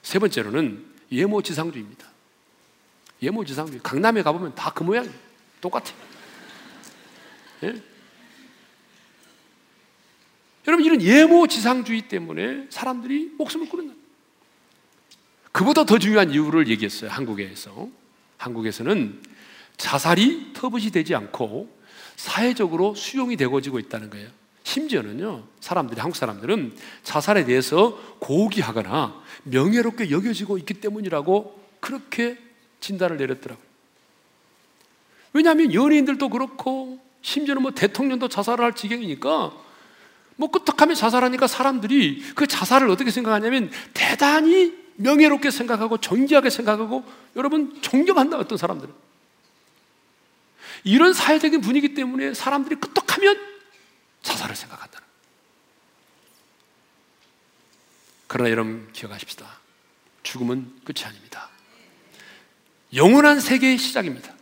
[0.02, 2.08] 세 번째로는 예모지상주의입니다.
[3.22, 3.80] 예모지상주의.
[3.84, 5.14] 강남에 가보면 다 그 모양이에요.
[5.62, 6.09] 똑같아요.
[7.64, 7.82] 예?
[10.68, 13.96] 여러분 이런 예모 지상주의 때문에 사람들이 목숨을 끊는다.
[15.52, 17.10] 그보다 더 중요한 이유를 얘기했어요.
[17.10, 17.90] 한국에서.
[18.38, 19.22] 한국에서는
[19.78, 21.76] 자살이 터부시 되지 않고
[22.16, 24.30] 사회적으로 수용이 되고지고 있다는 거예요.
[24.64, 32.38] 심지어는요, 사람들이, 한국 사람들은 자살에 대해서 고귀하거나 명예롭게 여겨지고 있기 때문이라고 그렇게
[32.80, 33.66] 진단을 내렸더라고요.
[35.34, 39.52] 왜냐하면 연예인들도 그렇고, 심지어는 뭐 대통령도 자살을 할 지경이니까,
[40.36, 47.04] 뭐 끄떡하면 자살하니까 사람들이 그 자살을 어떻게 생각하냐면 대단히 명예롭게 생각하고 존귀하게 생각하고
[47.36, 48.94] 여러분 존경한다 어떤 사람들은
[50.84, 53.38] 이런 사회적인 분위기 때문에 사람들이 끄떡하면
[54.22, 55.08] 자살을 생각한다는
[58.28, 59.46] 그러나 여러분 기억하십시다.
[60.24, 61.50] 죽음은 끝이 아닙니다.
[62.94, 64.34] 영원한 세계의 시작입니다.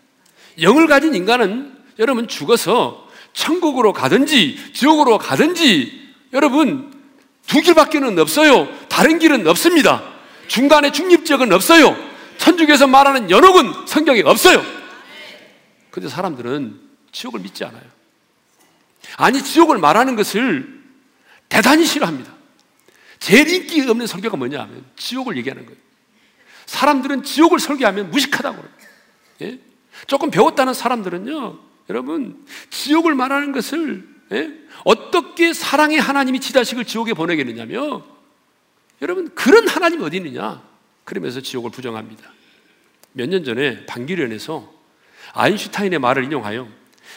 [0.61, 6.93] 영을 가진 인간은 여러분 죽어서 천국으로 가든지 지옥으로 가든지 여러분
[7.47, 8.67] 두 길밖에는 없어요.
[8.89, 10.03] 다른 길은 없습니다.
[10.47, 11.95] 중간에 중립적은 없어요.
[12.37, 14.63] 천주교에서 말하는 연옥은 성경에 없어요.
[15.91, 16.79] 근데 사람들은
[17.11, 17.83] 지옥을 믿지 않아요.
[19.15, 20.83] 아니, 지옥을 말하는 것을
[21.49, 22.31] 대단히 싫어합니다.
[23.19, 25.79] 제일 인기 없는 설교가 뭐냐 하면 지옥을 얘기하는 거예요.
[26.65, 28.73] 사람들은 지옥을 설교하면 무식하다고 그래요.
[29.41, 29.59] 예?
[30.05, 31.57] 조금 배웠다는 사람들은요,
[31.89, 34.53] 여러분, 지옥을 말하는 것을 예?
[34.83, 38.05] 어떻게 사랑의 하나님이 지자식을 지옥에 보내겠느냐며
[39.01, 40.61] 여러분, 그런 하나님 어디 있느냐?
[41.05, 42.31] 그러면서 지옥을 부정합니다.
[43.13, 44.71] 몇 년 전에 방기련에서
[45.33, 46.67] 아인슈타인의 말을 인용하여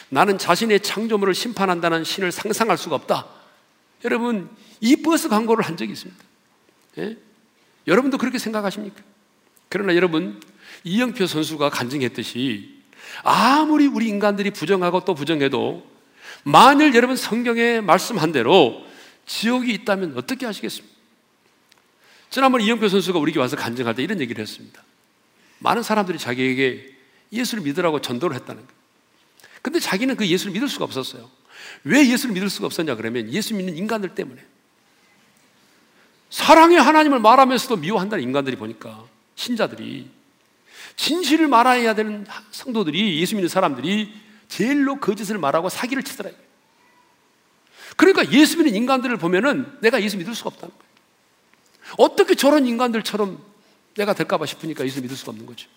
[0.09, 3.27] 나는 자신의 창조물을 심판한다는 신을 상상할 수가 없다.
[4.03, 6.23] 여러분, 이 버스 광고를 한 적이 있습니다.
[6.99, 7.17] 예?
[7.87, 9.01] 여러분도 그렇게 생각하십니까?
[9.69, 10.41] 그러나 여러분,
[10.83, 12.80] 이영표 선수가 간증했듯이
[13.23, 15.85] 아무리 우리 인간들이 부정하고 또 부정해도
[16.43, 18.83] 만일 여러분 성경에 말씀한 대로
[19.25, 20.91] 지옥이 있다면 어떻게 하시겠습니까?
[22.29, 24.81] 지난번 이영표 선수가 우리에게 와서 간증할 때 이런 얘기를 했습니다.
[25.59, 26.95] 많은 사람들이 자기에게
[27.31, 28.81] 예수를 믿으라고 전도를 했다는 거예요.
[29.61, 31.29] 근데 자기는 그 예수를 믿을 수가 없었어요.
[31.83, 34.43] 왜 예수를 믿을 수가 없었냐 그러면 예수 믿는 인간들 때문에.
[36.29, 40.09] 사랑의 하나님을 말하면서도 미워한다는 인간들이 보니까 신자들이
[40.95, 44.13] 진실을 말해야 되는 성도들이 예수 믿는 사람들이
[44.47, 46.29] 제일로 거짓을 말하고 사기를 치더라.
[47.97, 50.91] 그러니까 예수 믿는 인간들을 보면은 내가 예수 믿을 수가 없다는 거예요.
[51.97, 53.43] 어떻게 저런 인간들처럼
[53.95, 55.67] 내가 될까봐 싶으니까 예수 믿을 수가 없는 거죠.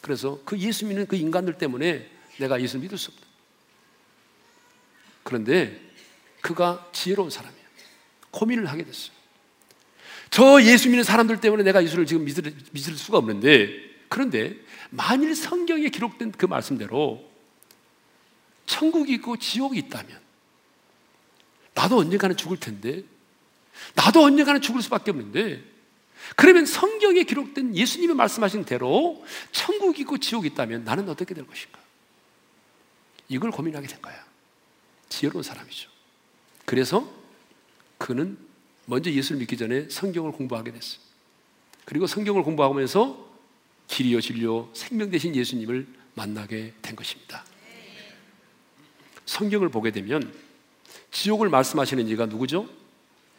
[0.00, 3.26] 그래서 그 예수 믿는 그 인간들 때문에 내가 예수 믿을 수 없다.
[5.22, 5.80] 그런데
[6.40, 7.64] 그가 지혜로운 사람이에요.
[8.30, 9.12] 고민을 하게 됐어요.
[10.30, 14.56] 저 예수 믿는 사람들 때문에 내가 예수를 지금 믿을, 믿을 수가 없는데, 그런데
[14.90, 17.28] 만일 성경에 기록된 그 말씀대로
[18.66, 20.20] 천국이 있고 지옥이 있다면,
[21.74, 23.04] 나도 언젠가는 죽을 텐데,
[23.94, 25.62] 나도 언젠가는 죽을 수밖에 없는데,
[26.36, 31.78] 그러면 성경에 기록된 예수님이 말씀하신 대로 천국이 있고 지옥이 있다면 나는 어떻게 될 것인가?
[33.28, 34.24] 이걸 고민하게 된 거야.
[35.08, 35.88] 지혜로운 사람이죠.
[36.64, 37.08] 그래서
[37.98, 38.38] 그는
[38.86, 41.00] 먼저 예수를 믿기 전에 성경을 공부하게 됐어요.
[41.84, 43.27] 그리고 성경을 공부하면서
[43.88, 47.44] 길이요 진리요 생명 대신 예수님을 만나게 된 것입니다.
[49.26, 50.32] 성경을 보게 되면
[51.10, 52.68] 지옥을 말씀하시는 이가 누구죠?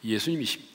[0.03, 0.69] 예수님이십니다.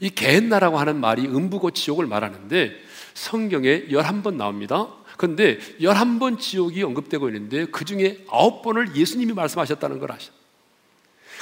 [0.00, 2.72] 이 게헨나라고 하는 말이 음부고 지옥을 말하는데
[3.14, 4.88] 성경에 11번 나옵니다.
[5.16, 10.30] 그런데 11번 지옥이 언급되고 있는데 그 중에 9번을 예수님이 말씀하셨다는 걸 아셔.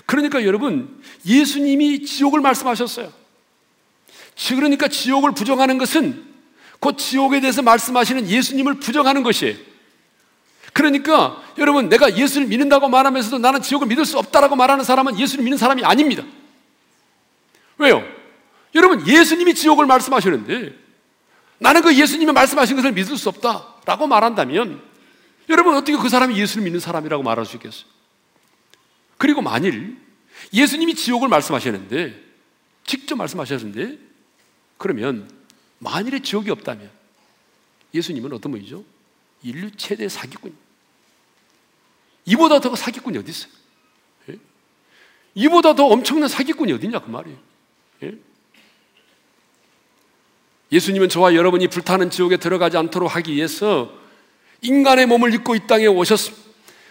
[0.06, 3.12] 그러니까 여러분, 예수님이 지옥을 말씀하셨어요.
[4.48, 6.36] 그러니까 지옥을 부정하는 것은
[6.80, 9.56] 곧 지옥에 대해서 말씀하시는 예수님을 부정하는 것이에요.
[10.72, 15.56] 그러니까 여러분, 내가 예수를 믿는다고 말하면서도 나는 지옥을 믿을 수 없다라고 말하는 사람은 예수를 믿는
[15.56, 16.22] 사람이 아닙니다.
[17.78, 18.02] 왜요?
[18.74, 20.86] 여러분, 예수님이 지옥을 말씀하시는데
[21.58, 24.82] 나는 그 예수님이 말씀하신 것을 믿을 수 없다라고 말한다면
[25.48, 27.84] 여러분 어떻게 그 사람이 예수를 믿는 사람이라고 말할 수 있겠어요?
[29.16, 29.96] 그리고 만일
[30.52, 32.22] 예수님이 지옥을 말씀하셨는데
[32.84, 33.98] 직접 말씀하셨는데
[34.76, 35.30] 그러면
[35.78, 36.90] 만일에 지옥이 없다면
[37.94, 38.84] 예수님은 어떤 분이죠?
[39.42, 40.54] 인류 최대 사기꾼.
[42.24, 43.52] 이보다 더 사기꾼이 어디 있어요?
[44.30, 44.38] 예?
[45.34, 47.38] 이보다 더 엄청난 사기꾼이 어디냐 그 말이에요.
[48.02, 48.14] 예?
[50.72, 53.92] 예수님은 저와 여러분이 불타는 지옥에 들어가지 않도록 하기 위해서
[54.62, 56.44] 인간의 몸을 입고 이 땅에 오셨습니다.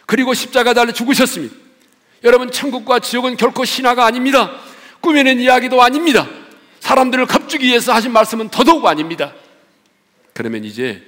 [0.05, 1.55] 그리고 십자가 달려 죽으셨습니다.
[2.23, 4.61] 여러분, 천국과 지옥은 결코 신화가 아닙니다.
[5.01, 6.27] 꾸며낸 이야기도 아닙니다.
[6.85, 9.33] 사람들을 겁주기 위해서 하신 말씀은 더더욱 아닙니다.
[10.33, 11.01] 그러면 이제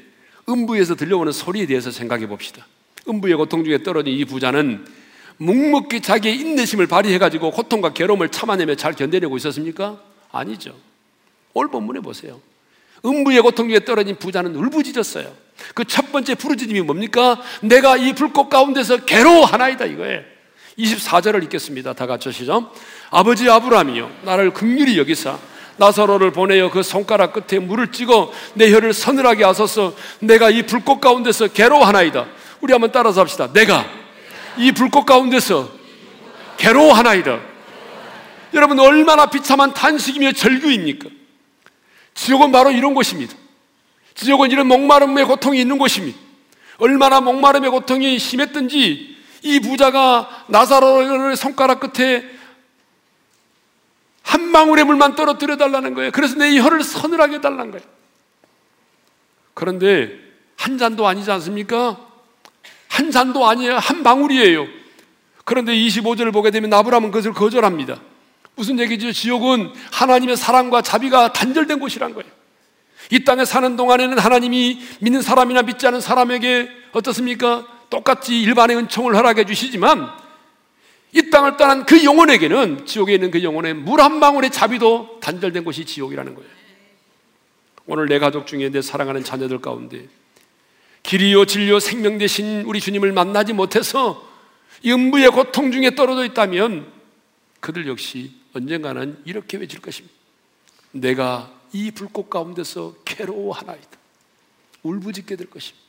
[0.49, 2.65] 음부에서 들려오는 소리에 대해서 생각해 봅시다.
[3.07, 4.87] 음부의 고통 중에 떨어진 이 부자는
[5.37, 10.01] 묵묵히 자기의 인내심을 발휘해가지고 고통과 괴로움을 참아내며 잘 견뎌내고 있었습니까?
[10.31, 10.75] 아니죠.
[11.53, 12.41] 올 본문에 보세요.
[13.05, 15.31] 음부의 고통 중에 떨어진 부자는 울부짖었어요.
[15.75, 17.39] 그 첫 번째 부르짖음이 뭡니까?
[17.61, 20.21] 내가 이 불꽃 가운데서 괴로워하나이다 이거예요.
[20.79, 21.93] 24절을 읽겠습니다.
[21.93, 22.71] 다 같이 시죠.
[23.11, 25.37] 아버지 아브라함이요 나를 극률히 여기사
[25.77, 31.47] 나사로를 보내어 그 손가락 끝에 물을 찍어 내 혀를 서늘하게 하소서 내가 이 불꽃 가운데서
[31.47, 32.25] 괴로워하나이다.
[32.61, 33.51] 우리 한번 따라서 합시다.
[33.53, 33.85] 내가
[34.57, 35.69] 이 불꽃 가운데서
[36.57, 37.39] 괴로워하나이다.
[38.53, 41.09] 여러분 얼마나 비참한 탄식이며 절규입니까?
[42.15, 43.35] 지옥은 바로 이런 곳입니다.
[44.15, 46.17] 지옥은 이런 목마름의 고통이 있는 곳입니다.
[46.79, 52.23] 얼마나 목마름의 고통이 심했든지 이 부자가 나사로를 손가락 끝에
[54.27, 56.11] 한 방울의 물만 떨어뜨려 달라는 거예요.
[56.11, 57.85] 그래서 내 혀를 서늘하게 해달라는 거예요.
[59.53, 60.11] 그런데
[60.57, 61.97] 한 잔도 아니지 않습니까?
[62.89, 63.77] 한 잔도 아니에요.
[63.77, 64.67] 한 방울이에요.
[65.45, 68.01] 그런데 25절을 보게 되면 아브라함은 그것을 거절합니다.
[68.55, 69.13] 무슨 얘기죠?
[69.13, 72.29] 지옥은 하나님의 사랑과 자비가 단절된 곳이란 거예요.
[73.11, 77.65] 이 땅에 사는 동안에는 하나님이 믿는 사람이나 믿지 않은 사람에게 어떻습니까?
[77.89, 80.26] 똑같이 일반의 은총을 허락해 주시지만
[81.17, 85.83] 이 땅을 떠난 그 영혼에게는 지옥에 있는 그 영혼의 물 한 방울의 자비도 단절된 곳이
[85.83, 86.49] 지옥이라는 거예요.
[87.87, 90.07] 오늘 내 가족 중에 내 사랑하는 자녀들 가운데
[91.01, 94.29] 길이요 진리요 생명 대신 우리 주님을 만나지 못해서
[94.85, 96.91] 음부의 고통 중에 떨어져 있다면
[97.61, 100.15] 그들 역시 언젠가는 이렇게 외칠 것입니다.
[100.91, 103.97] 내가 이 불꽃 가운데서 괴로워하나이다.
[104.83, 105.83] 울부짖게 될 것입니다.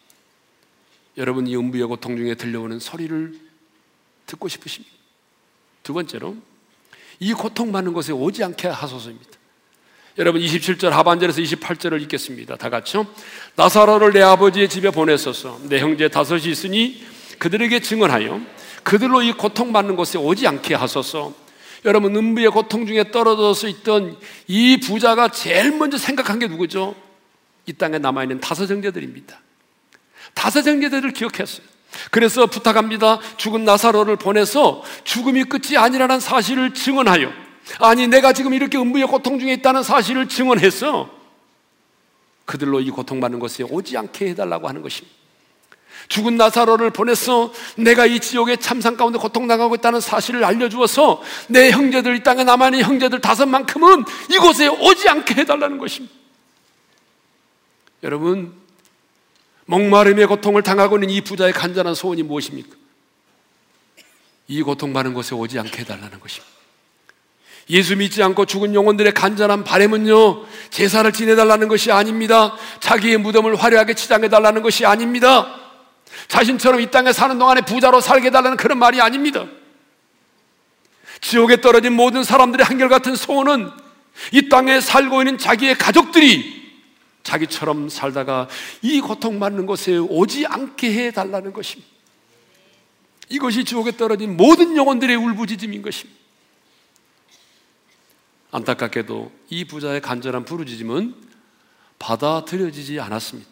[1.18, 3.38] 여러분 이 음부의 고통 중에 들려오는 소리를
[4.24, 4.97] 듣고 싶으십니까?
[5.88, 6.36] 두 번째로
[7.18, 9.30] 이 고통받는 곳에 오지 않게 하소서입니다.
[10.18, 12.56] 여러분 27절 하반절에서 28절을 읽겠습니다.
[12.56, 13.06] 다 같이요.
[13.56, 15.58] 나사로를 내 아버지의 집에 보내소서.
[15.62, 17.02] 내 형제 다섯이 있으니
[17.38, 18.38] 그들에게 증언하여
[18.82, 21.32] 그들로 이 고통받는 곳에 오지 않게 하소서.
[21.86, 26.94] 여러분 음부의 고통 중에 떨어져서 있던 이 부자가 제일 먼저 생각한 게 누구죠?
[27.64, 29.40] 이 땅에 남아 있는 다섯 형제들입니다.
[30.34, 31.77] 다섯 형제들을 기억했어요.
[32.10, 33.18] 그래서 부탁합니다.
[33.36, 37.30] 죽은 나사로를 보내서 죽음이 끝이 아니라는 사실을 증언하여
[37.80, 41.10] 아니 내가 지금 이렇게 음부의 고통 중에 있다는 사실을 증언해서
[42.44, 45.18] 그들로 이 고통받는 것에 오지 않게 해달라고 하는 것입니다.
[46.08, 52.22] 죽은 나사로를 보내서 내가 이 지옥의 참상 가운데 고통당하고 있다는 사실을 알려주어서 내 형제들 이
[52.22, 56.14] 땅에 남아있는 형제들 다섯만큼은 이곳에 오지 않게 해달라는 것입니다.
[58.02, 58.57] 여러분
[59.68, 62.70] 목마름의 고통을 당하고 있는 이 부자의 간절한 소원이 무엇입니까?
[64.48, 66.58] 이 고통받는 곳에 오지 않게 해달라는 것입니다.
[67.68, 72.56] 예수 믿지 않고 죽은 영혼들의 간절한 바램은요, 제사를 지내달라는 것이 아닙니다.
[72.80, 75.54] 자기의 무덤을 화려하게 치장해달라는 것이 아닙니다.
[76.28, 79.44] 자신처럼 이 땅에 사는 동안에 부자로 살게 해달라는 그런 말이 아닙니다.
[81.20, 83.70] 지옥에 떨어진 모든 사람들의 한결같은 소원은
[84.32, 86.57] 이 땅에 살고 있는 자기의 가족들이
[87.28, 88.48] 자기처럼 살다가
[88.80, 91.90] 이 고통받는 곳에 오지 않게 해달라는 것입니다.
[93.28, 96.18] 이것이 지옥에 떨어진 모든 영혼들의 울부짖음인 것입니다.
[98.50, 101.14] 안타깝게도 이 부자의 간절한 부르짖음은
[101.98, 103.50] 받아들여지지 않았습니다.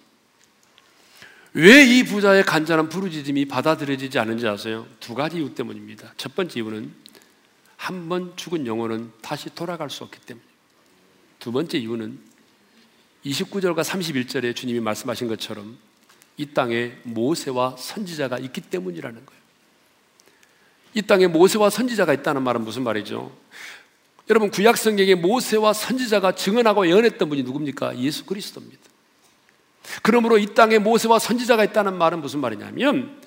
[1.53, 4.87] 왜 이 부자의 간절한 부르짖음이 받아들여지지 않은지 아세요?
[5.01, 6.15] 두 가지 이유 때문입니다.
[6.17, 6.93] 첫 번째 이유는
[7.77, 10.57] 한 번 죽은 영혼은 다시 돌아갈 수 없기 때문입니다.
[11.39, 12.36] 두 번째 이유는
[13.27, 15.77] 29절과 31절에 주님이 말씀하신 것처럼
[16.37, 19.43] 이 땅에 모세와 선지자가 있기 때문이라는 거예요.
[20.95, 23.37] 이 땅에 모세와 선지자가 있다는 말은 무슨 말이죠?
[24.29, 27.99] 여러분 구약 성경에 모세와 선지자가 증언하고 예언했던 분이 누굽니까?
[27.99, 28.83] 예수 그리스도입니다.
[30.03, 33.21] 그러므로 이 땅에 모세와 선지자가 있다는 말은 무슨 말이냐면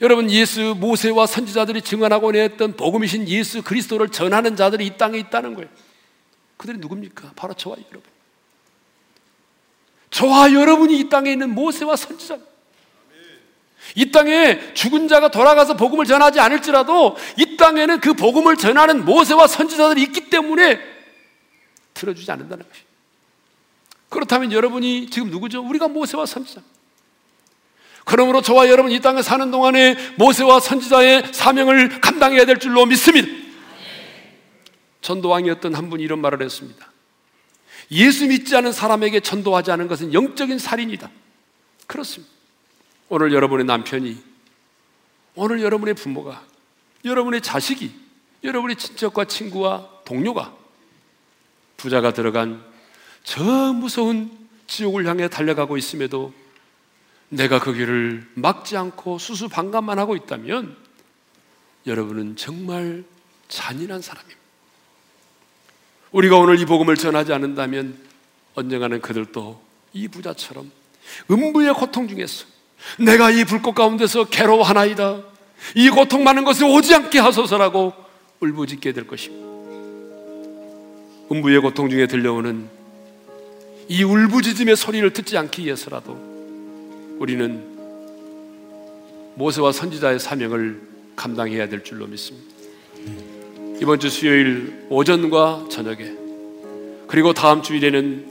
[0.00, 5.70] 여러분 예수 모세와 선지자들이 증언하고 내었던 복음이신 예수 그리스도를 전하는 자들이 이 땅에 있다는 거예요.
[6.56, 7.32] 그들이 누굽니까?
[7.36, 8.13] 바로 저와 여러분.
[10.14, 12.38] 저와 여러분이 이 땅에 있는 모세와 선지자.
[13.96, 20.02] 이 땅에 죽은 자가 돌아가서 복음을 전하지 않을지라도 이 땅에는 그 복음을 전하는 모세와 선지자들이
[20.04, 20.80] 있기 때문에
[21.94, 22.82] 들어주지 않는다는 것이.
[24.08, 25.62] 그렇다면 여러분이 지금 누구죠?
[25.62, 26.60] 우리가 모세와 선지자.
[28.04, 33.26] 그러므로 저와 여러분 이 땅에 사는 동안에 모세와 선지자의 사명을 감당해야 될 줄로 믿습니다.
[35.00, 36.93] 전도왕이었던 한 분이 이런 말을 했습니다.
[37.94, 41.10] 예수 믿지 않은 사람에게 전도하지 않은 것은 영적인 살인이다.
[41.86, 42.32] 그렇습니다.
[43.08, 44.20] 오늘 여러분의 남편이,
[45.36, 46.44] 오늘 여러분의 부모가,
[47.04, 47.94] 여러분의 자식이,
[48.42, 50.54] 여러분의 친척과 친구와 동료가
[51.76, 52.64] 부자가 들어간
[53.22, 54.30] 저 무서운
[54.66, 56.32] 지옥을 향해 달려가고 있음에도
[57.28, 60.76] 내가 그 길을 막지 않고 수수방관만 하고 있다면
[61.86, 63.04] 여러분은 정말
[63.48, 64.43] 잔인한 사람입니다.
[66.14, 67.98] 우리가 오늘 이 복음을 전하지 않는다면
[68.54, 69.60] 언젠가는 그들도
[69.94, 70.70] 이 부자처럼
[71.28, 72.46] 음부의 고통 중에서
[73.00, 75.22] 내가 이 불꽃 가운데서 괴로워하나이다.
[75.74, 77.92] 이 고통 많은 것에 오지 않게 하소서라고
[78.38, 79.44] 울부짖게 될 것입니다.
[81.32, 82.68] 음부의 고통 중에 들려오는
[83.88, 86.12] 이 울부짖음의 소리를 듣지 않기 위해서라도
[87.18, 87.74] 우리는
[89.34, 90.80] 모세와 선지자의 사명을
[91.16, 92.54] 감당해야 될 줄로 믿습니다.
[93.84, 96.10] 이번 주 수요일 오전과 저녁에
[97.06, 98.24] 그리고 다음 주일에는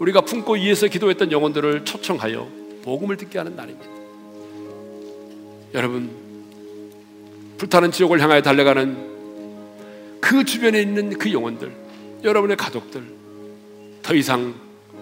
[0.00, 2.48] 우리가 품고 위에서 기도했던 영혼들을 초청하여
[2.82, 3.86] 복음을 듣게 하는 날입니다.
[5.74, 6.10] 여러분
[7.56, 11.72] 불타는 지옥을 향하여 달려가는 그 주변에 있는 그 영혼들,
[12.24, 13.04] 여러분의 가족들
[14.02, 14.52] 더 이상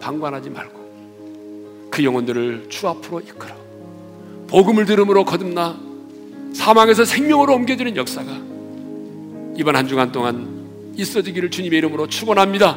[0.01, 3.55] 방관하지 말고 그 영혼들을 주 앞으로 이끌어
[4.49, 5.81] 복음을 들음으로 거듭나
[6.53, 8.58] 사망에서 생명으로 옮겨지는 역사가
[9.59, 12.77] 이번 한 주간 동안 있어지기를 주님의 이름으로 축원합니다.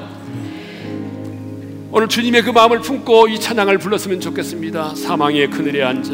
[1.91, 4.95] 오늘 주님의 그 마음을 품고 이 찬양을 불렀으면 좋겠습니다.
[4.95, 6.11] 사망의 그늘에 앉아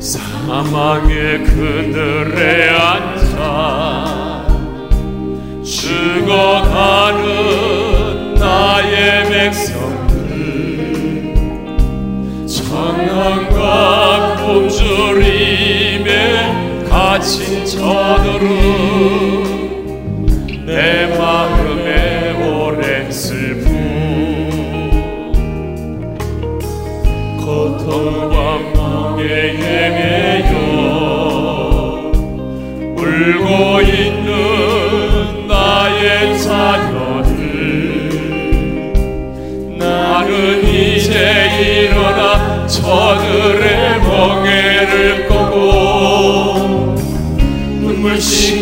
[0.00, 4.48] 사망의 그늘에 앉아
[5.62, 7.26] 죽어가는
[8.36, 9.87] 나의 백성
[17.18, 18.46] 갇힌 저들은
[20.66, 23.66] 내 마음에 오랜 슬픔.
[27.40, 30.52] 고통과 멍에 헤매여
[32.96, 34.17] 울고 있
[48.20, 48.57] 눈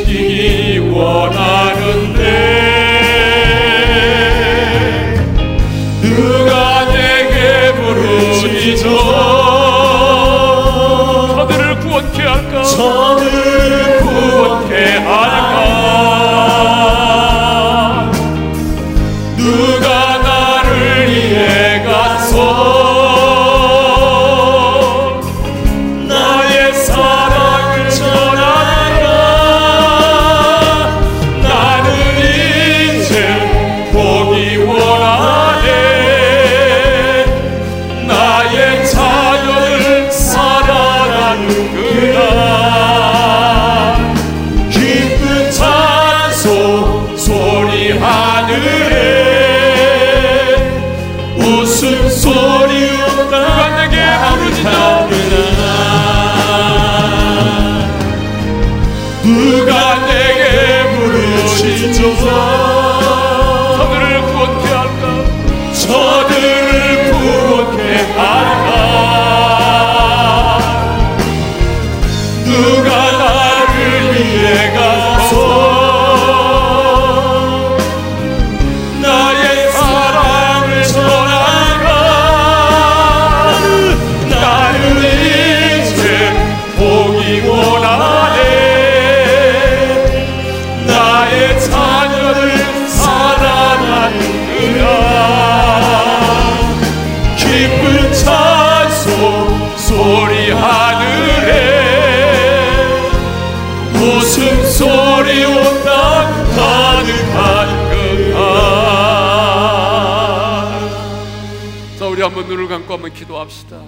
[112.26, 113.84] 한번 눈을 감고 한번 기도합시다.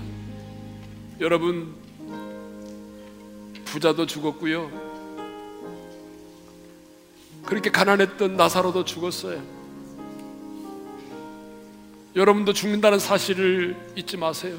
[1.19, 1.75] 여러분
[3.65, 4.71] 부자도 죽었고요.
[7.45, 9.43] 그렇게 가난했던 나사로도 죽었어요.
[12.15, 14.57] 여러분도 죽는다는 사실을 잊지 마세요.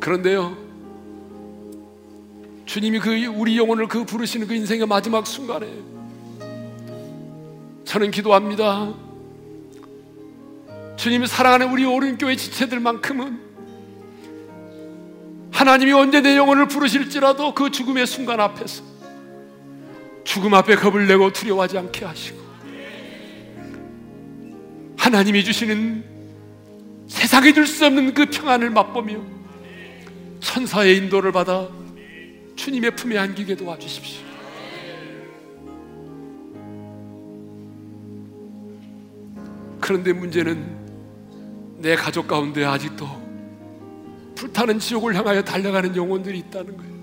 [0.00, 0.56] 그런데요
[2.64, 5.93] 주님이 그 우리 영혼을 그 부르시는 그 인생의 마지막 순간에
[7.84, 8.94] 저는 기도합니다.
[10.96, 13.40] 주님이 사랑하는 우리 오른교회 지체들만큼은
[15.52, 18.82] 하나님이 언제 내 영혼을 부르실지라도 그 죽음의 순간 앞에서
[20.24, 22.38] 죽음 앞에 겁을 내고 두려워하지 않게 하시고
[24.96, 26.04] 하나님이 주시는
[27.06, 29.18] 세상에 줄 수 없는 그 평안을 맛보며
[30.40, 31.68] 천사의 인도를 받아
[32.56, 34.23] 주님의 품에 안기게 도와주십시오.
[39.84, 43.06] 그런데 문제는 내 가족 가운데 아직도
[44.34, 46.94] 불타는 지옥을 향하여 달려가는 영혼들이 있다는 거예요.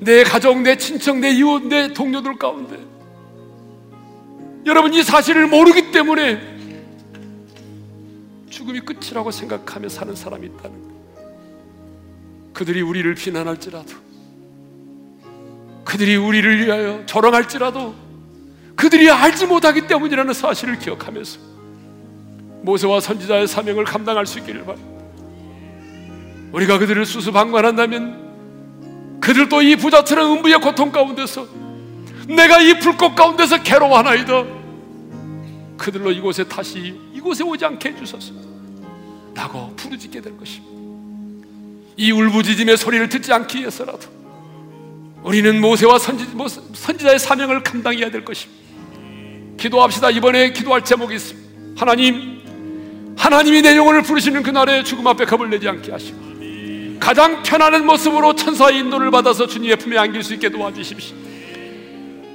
[0.00, 2.78] 내 가족, 내 친척, 내 이웃, 내 동료들 가운데
[4.66, 6.38] 여러분 이 사실을 모르기 때문에
[8.50, 11.00] 죽음이 끝이라고 생각하며 사는 사람이 있다는 거예요.
[12.52, 13.94] 그들이 우리를 비난할지라도
[15.82, 18.09] 그들이 우리를 위하여 조롱할지라도
[18.80, 21.38] 그들이 알지 못하기 때문이라는 사실을 기억하면서
[22.62, 24.90] 모세와 선지자의 사명을 감당할 수 있기를 바랍니다.
[26.52, 31.46] 우리가 그들을 수수방관한다면 그들도 이 부자처럼 음부의 고통 가운데서
[32.26, 34.44] 내가 이 불꽃 가운데서 괴로워하나이다.
[35.76, 38.32] 그들로 이곳에 다시 이곳에 오지 않게 해주소서.
[39.34, 40.70] 라고 부르짖게 될 것입니다.
[41.98, 44.08] 이 울부짖음의 소리를 듣지 않기 위해서라도
[45.22, 46.26] 우리는 모세와 선지,
[46.72, 48.59] 선지자의 사명을 감당해야 될 것입니다.
[49.60, 50.10] 기도합시다.
[50.10, 51.50] 이번에 기도할 제목이 있습니다.
[51.76, 52.40] 하나님,
[53.16, 56.18] 하나님이 내 영혼을 부르시는 그날에 죽음 앞에 겁을 내지 않게 하시고
[56.98, 61.16] 가장 편안한 모습으로 천사의 인도를 받아서 주님의 품에 안길 수 있게 도와주십시오.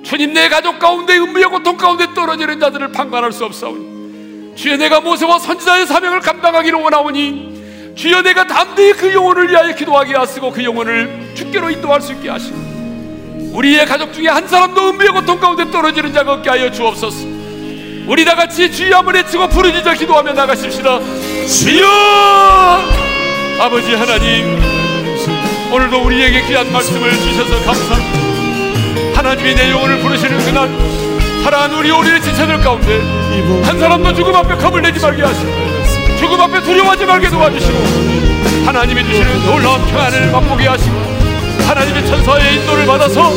[0.03, 5.39] 주님 내 가족 가운데 음부의 고통 가운데 떨어지는 자들을 판단할 수 없사오니 주여 내가 모세와
[5.39, 11.71] 선지자의 사명을 감당하기를 원하오니 주여 내가 담대히 그 영혼을 위하여 기도하게 하시고 그 영혼을 주께로
[11.71, 12.64] 인도할 수 있게 하시고
[13.55, 17.25] 우리의 가족 중에 한 사람도 은비의 고통 가운데 떨어지는 자가 없게 하여 주옵소서.
[18.05, 20.99] 우리 다 같이 주여 한번 외치고 부르짖어 기도하며 나가십시다.
[21.47, 21.85] 주여!
[23.59, 24.61] 아버지 하나님
[25.71, 29.15] 오늘도 우리에게 귀한 말씀을 주셔서 감사합니다.
[29.15, 30.69] 하나님이 내 영혼을 부르시는 그날
[31.41, 32.99] 사랑하는 우리 오리의 지체들 가운데
[33.63, 35.49] 한 사람도 죽음 앞에 겁을 내지 말게 하시고
[36.19, 41.14] 죽음 앞에 두려워하지 말게 도와주시고 하나님이 주시는 놀라운 평안을 맛보게 하시고
[41.67, 43.31] 하나님의 천사의 인도를 받아서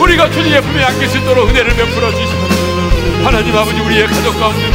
[0.00, 2.48] 우리가 주님의 품에 안길 수 있도록 은혜를 베풀어 주시고
[3.24, 4.70] 하나님 아버지 우리의 가족 가운데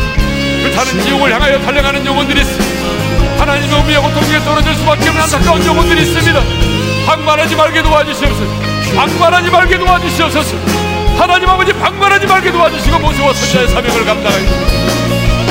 [0.61, 3.39] 불타는 지옥을 향하여 달려가는 영혼들이 있습니다.
[3.39, 6.41] 하나님의 우미의 고통 중에 떨어질 수밖에 없는 안타까운 영혼들이 있습니다.
[7.05, 8.51] 방관하지 말게 도와주시옵소서.
[8.95, 10.55] 방관하지 말게 도와주시옵소서.
[11.17, 14.45] 하나님 아버지 방관하지 말게 도와주시고 모세와 선자의 사명을 감당하여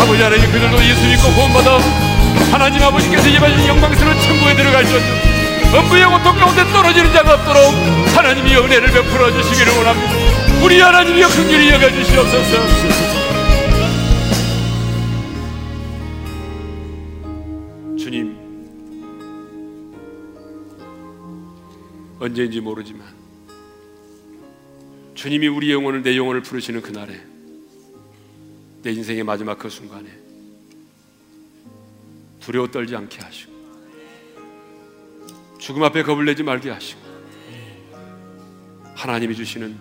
[0.01, 1.79] 아버지 하나님 그들도 예수 믿고 구원받아
[2.51, 5.22] 하나님 아버지께서 예배하신 영광스러운 천국에 들어갈 수 있는
[5.75, 7.63] 음부의 고통 가운데 떨어지는 자가 없도록
[8.15, 10.13] 하나님이 은혜를 베풀어 주시기를 원합니다.
[10.63, 13.23] 우리 하나님이여 긍휼히 여겨 주시옵소서.
[17.97, 18.37] 주님
[22.21, 23.07] 언제인지 모르지만
[25.15, 27.19] 주님이 우리 영혼을 내 영혼을 부르시는 그날에
[28.83, 30.11] 내 인생의 마지막 그 순간에
[32.41, 33.52] 두려워 떨지 않게 하시고
[35.63, 37.01] 죽음 앞에 겁을 내지 말게 하시고
[38.97, 39.79] 하나님이 주시는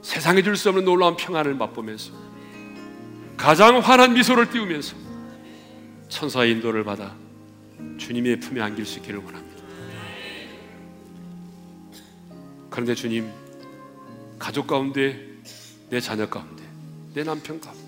[0.00, 2.12] 세상에 줄 수 없는 놀라운 평안을 맛보면서
[3.36, 4.94] 가장 환한 미소를 띄우면서
[6.08, 7.16] 천사의 인도를 받아
[7.98, 9.60] 주님의 품에 안길 수 있기를 원합니다.
[12.70, 13.28] 그런데 주님
[14.38, 15.20] 가족 가운데,
[15.90, 16.62] 내 자녀 가운데,
[17.12, 17.82] 내 남편 가운데,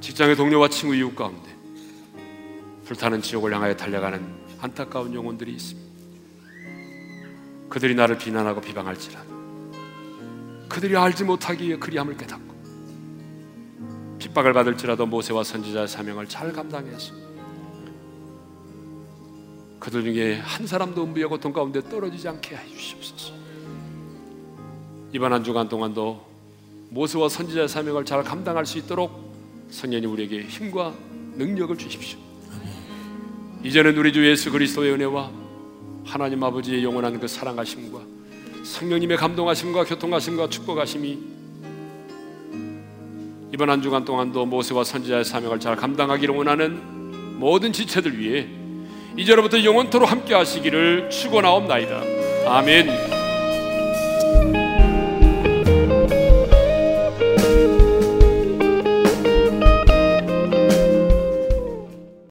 [0.00, 1.54] 직장의 동료와 친구 이웃 가운데,
[2.86, 5.86] 불타는 지옥을 향하여 달려가는 안타까운 영혼들이 있습니다.
[7.68, 9.36] 그들이 나를 비난하고 비방할지라도
[10.68, 12.56] 그들이 알지 못하기에 그리함을 깨닫고
[14.18, 17.14] 핍박을 받을지라도 모세와 선지자의 사명을 잘 감당해서
[19.78, 23.34] 그들 중에 한 사람도 음부의 고통 가운데 떨어지지 않게 해 주시옵소서.
[25.12, 26.26] 이번 한 주간 동안도
[26.90, 29.34] 모세와 선지자의 사명을 잘 감당할 수 있도록
[29.70, 30.92] 성령님 우리에게 힘과
[31.36, 32.25] 능력을 주십시오.
[33.66, 35.28] 이제는 우리 주 예수 그리스도의 은혜와
[36.04, 37.98] 하나님 아버지의 영원한 그 사랑하심과
[38.62, 41.18] 성령님의 감동하심과 교통하심과 축복하심이
[43.52, 48.46] 이번 한 주간 동안도 모세와 선지자의 사명을 잘 감당하기를 원하는 모든 지체들 위해
[49.16, 52.02] 이제로부터 영원토록 함께 하시기를 축원하옵나이다.
[52.46, 53.15] 아멘.